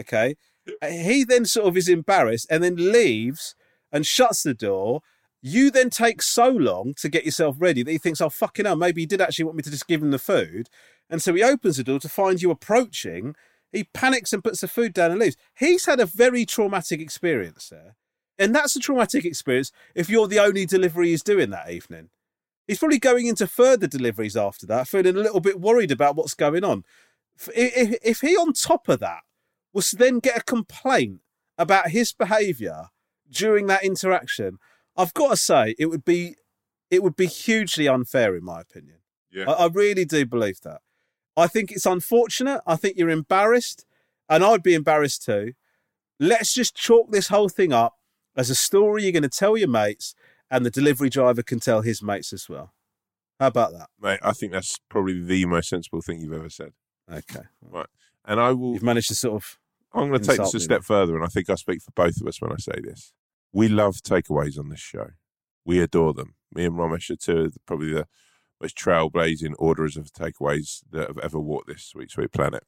[0.00, 0.36] Okay.
[0.84, 3.54] He then sort of is embarrassed and then leaves
[3.92, 5.02] and shuts the door.
[5.42, 8.76] You then take so long to get yourself ready that he thinks, oh, fucking hell,
[8.76, 10.68] maybe he did actually want me to just give him the food.
[11.10, 13.34] And so he opens the door to find you approaching.
[13.72, 15.36] He panics and puts the food down and leaves.
[15.58, 17.96] He's had a very traumatic experience there.
[18.38, 22.10] And that's a traumatic experience if you're the only delivery he's doing that evening.
[22.66, 26.34] He's probably going into further deliveries after that, feeling a little bit worried about what's
[26.34, 26.84] going on.
[27.54, 29.20] If, if he, on top of that,
[29.72, 31.20] was to then get a complaint
[31.58, 32.86] about his behaviour
[33.30, 34.58] during that interaction,
[34.96, 36.36] I've got to say it would be
[36.90, 38.98] it would be hugely unfair in my opinion.
[39.30, 39.50] Yeah.
[39.50, 40.82] I, I really do believe that.
[41.36, 42.60] I think it's unfortunate.
[42.66, 43.86] I think you're embarrassed,
[44.28, 45.54] and I'd be embarrassed too.
[46.20, 47.94] let's just chalk this whole thing up
[48.36, 50.14] as a story you're going to tell your mates,
[50.50, 52.72] and the delivery driver can tell his mates as well.
[53.40, 53.88] How about that?
[54.00, 56.72] Mate, I think that's probably the most sensible thing you've ever said.
[57.10, 57.42] Okay.
[57.60, 57.86] Right.
[58.24, 58.74] And I will.
[58.74, 59.58] You've managed to sort of.
[59.94, 61.90] I'm going to take this a me step further, and I think I speak for
[61.92, 63.12] both of us when I say this.
[63.52, 65.10] We love takeaways on this show.
[65.64, 66.34] We adore them.
[66.54, 68.06] Me and Romesh are two of the, probably the
[68.60, 72.64] most trailblazing orderers of takeaways that have ever walked this sweet, sweet planet.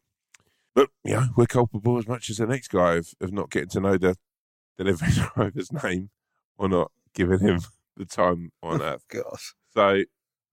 [0.74, 3.68] But, you know, we're culpable as much as the next guy of, of not getting
[3.70, 4.16] to know the
[4.76, 6.10] delivery driver's name
[6.58, 7.60] or not giving him
[7.96, 9.04] the time on oh, earth.
[9.08, 9.54] Gosh.
[9.72, 10.04] So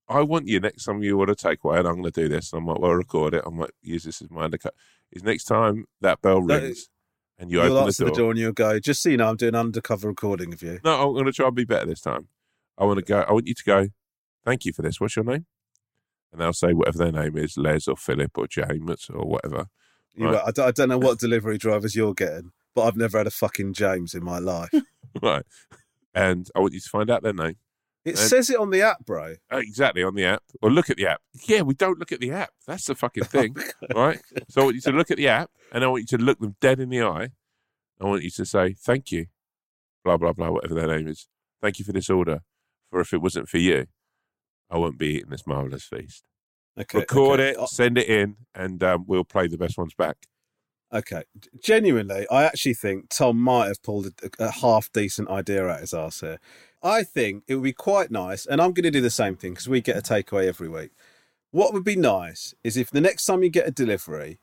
[0.08, 2.62] I want you next time you order takeaway, and I'm going to do this, and
[2.62, 3.44] I might well record it.
[3.46, 4.74] I might use this as my undercut.
[5.10, 6.88] Is next time that bell rings
[7.42, 8.24] and you You'll open answer the the door.
[8.26, 10.78] door and you'll go, just so you know, I'm doing undercover recording of you.
[10.84, 12.28] No, I'm going to try and be better this time.
[12.78, 13.20] I want to go.
[13.20, 13.88] I want you to go.
[14.44, 15.00] Thank you for this.
[15.00, 15.44] What's your name?
[16.32, 19.66] And they'll say whatever their name is, Les or Philip or James or whatever.
[20.14, 20.32] You Right.
[20.34, 23.26] won't- I, don't, I don't know what delivery drivers you're getting, but I've never had
[23.26, 24.70] a fucking James in my life.
[25.22, 25.44] right.
[26.14, 27.56] And I want you to find out their name.
[28.04, 29.36] It And- says it on the app, bro.
[29.52, 31.22] Uh, Exactly on the app, or look at the app.
[31.46, 32.50] Yeah, we don't look at the app.
[32.66, 33.54] That's the fucking thing,
[33.94, 34.20] right?
[34.48, 36.40] So I want you to look at the app, and I want you to look
[36.40, 37.28] them dead in the eye.
[38.00, 39.26] I want you to say thank you,
[40.04, 41.28] blah blah blah, whatever their name is.
[41.60, 42.40] Thank you for this order.
[42.90, 43.86] For if it wasn't for you,
[44.68, 46.24] I wouldn't be eating this marvelous feast.
[46.78, 47.50] Okay, Record okay.
[47.50, 50.16] it, Uh, send it in, and um, we'll play the best ones back.
[50.92, 51.22] Okay.
[51.62, 55.94] Genuinely, I actually think Tom might have pulled a, a half decent idea out his
[55.94, 56.38] ass here.
[56.82, 59.52] I think it would be quite nice, and I'm going to do the same thing
[59.52, 60.90] because we get a takeaway every week.
[61.50, 64.40] What would be nice is if the next time you get a delivery,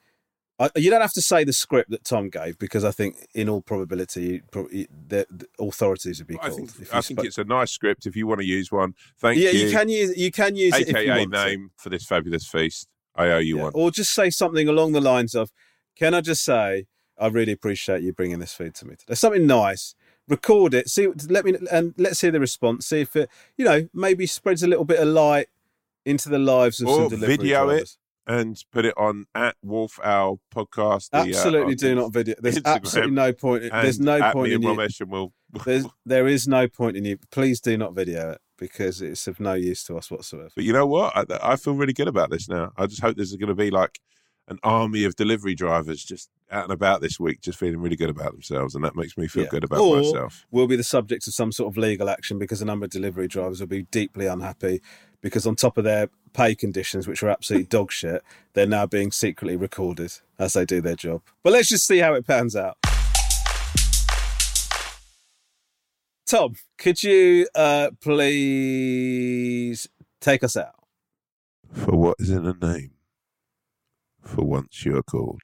[0.60, 3.50] I, you don't have to say the script that Tom gave because I think, in
[3.50, 6.56] all probability, probably, the, the authorities would be I called.
[6.56, 8.94] think, if I think it's a nice script if you want to use one.
[9.20, 9.60] Thank yeah, you.
[9.60, 9.72] Yeah, you.
[9.72, 11.46] can use you can use it if you AKA want to.
[11.46, 12.88] name for this fabulous feast.
[13.16, 13.72] I owe you Yeah, one.
[13.76, 15.52] Or just say something along the lines of,
[15.96, 16.88] "Can I just say
[17.18, 19.16] I really appreciate you bringing this food to me today?
[19.16, 19.96] Something nice.
[20.30, 20.90] Record it.
[20.90, 22.86] See, let me and let's hear the response.
[22.86, 25.48] See if it, you know, maybe spreads a little bit of light
[26.06, 27.98] into the lives of Or some delivery video it.
[28.28, 31.10] and put it on at Wolf Owl Podcast.
[31.10, 32.36] the, uh, Absolutely, on do not video.
[32.40, 33.64] There's Instagram absolutely no point.
[33.72, 34.88] There's no point in you.
[35.08, 35.34] We'll,
[35.66, 37.18] There's, there is no point in you.
[37.32, 40.50] Please do not video it because it's of no use to us whatsoever.
[40.56, 41.16] But you know what?
[41.16, 42.72] I, I feel really good about this now.
[42.78, 44.00] I just hope there's going to be like
[44.48, 48.10] an army of delivery drivers just out and about this week, just feeling really good
[48.10, 49.50] about themselves, and that makes me feel Yeah.
[49.50, 50.46] good about Or myself.
[50.52, 53.28] Will be the subject of some sort of legal action because a number of delivery
[53.28, 54.82] drivers will be deeply unhappy
[55.22, 58.24] because on top of their pay conditions, which are absolutely dog shit,
[58.54, 61.22] they're now being secretly recorded as they do their job.
[61.44, 62.78] But let's just see how it pans out.
[66.26, 69.88] Tom, could you uh, please
[70.22, 70.76] take us out?
[71.74, 72.92] For what is in a name?
[74.24, 75.42] For once you are called.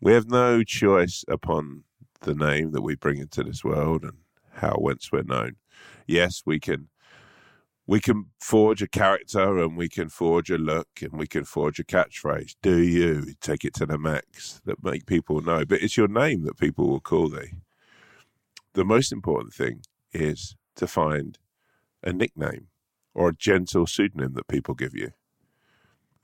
[0.00, 1.84] We have no choice upon
[2.20, 4.18] the name that we bring into this world and
[4.52, 5.56] how whence we're known.
[6.06, 6.88] Yes, we can
[7.86, 11.78] we can forge a character and we can forge a look and we can forge
[11.78, 12.56] a catchphrase.
[12.60, 15.64] Do you take it to the max that make people know?
[15.64, 17.52] But it's your name that people will call thee.
[18.74, 19.82] The most important thing
[20.12, 21.38] is to find
[22.02, 22.66] a nickname
[23.14, 25.12] or a gentle pseudonym that people give you.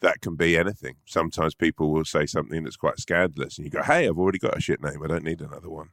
[0.03, 0.96] That can be anything.
[1.07, 4.57] Sometimes people will say something that's quite scandalous, and you go, Hey, I've already got
[4.57, 5.03] a shit name.
[5.03, 5.90] I don't need another one.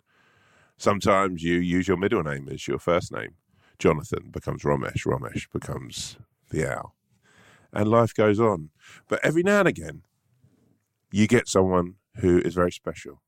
[0.77, 3.35] Sometimes you use your middle name as your first name.
[3.77, 6.17] Jonathan becomes Romesh, Romesh becomes
[6.49, 6.95] the owl.
[7.71, 8.71] And life goes on.
[9.07, 10.01] But every now and again,
[11.11, 13.21] you get someone who is very special,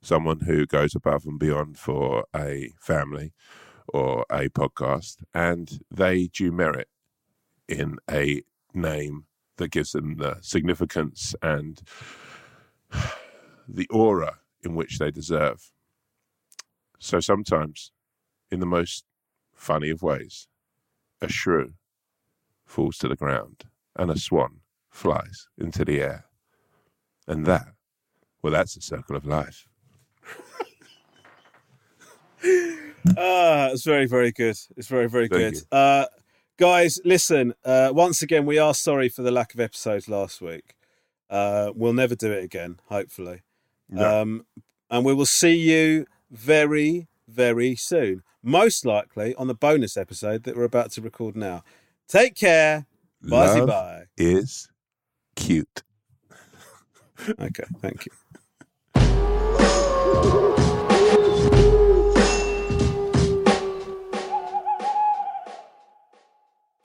[0.00, 3.32] someone who goes above and beyond for a family
[3.88, 6.88] or a podcast, and they do merit
[7.68, 8.42] in a
[8.72, 9.26] name
[9.56, 11.82] that gives them the significance and
[13.68, 15.70] the aura in which they deserve.
[16.98, 17.92] So sometimes,
[18.50, 19.04] in the most
[19.54, 20.48] funny of ways,
[21.20, 21.74] a shrew
[22.64, 23.64] falls to the ground
[23.96, 24.60] and a swan
[24.90, 26.26] flies into the air.
[27.26, 27.66] And that,
[28.42, 29.68] well, that's a circle of life.
[33.16, 34.58] Ah, it's very, very good.
[34.76, 35.62] It's very, very Thank good.
[35.70, 36.06] Uh,
[36.56, 37.54] guys, listen.
[37.64, 40.74] Uh, once again, we are sorry for the lack of episodes last week.
[41.28, 43.42] Uh, we'll never do it again, hopefully.
[43.88, 44.22] No.
[44.22, 44.46] Um,
[44.90, 48.22] and we will see you very, very soon.
[48.42, 51.64] Most likely on the bonus episode that we're about to record now.
[52.08, 52.86] Take care.
[53.22, 54.02] Bye Love bye.
[54.16, 54.68] is
[55.34, 55.82] cute.
[57.40, 58.12] Okay, thank you.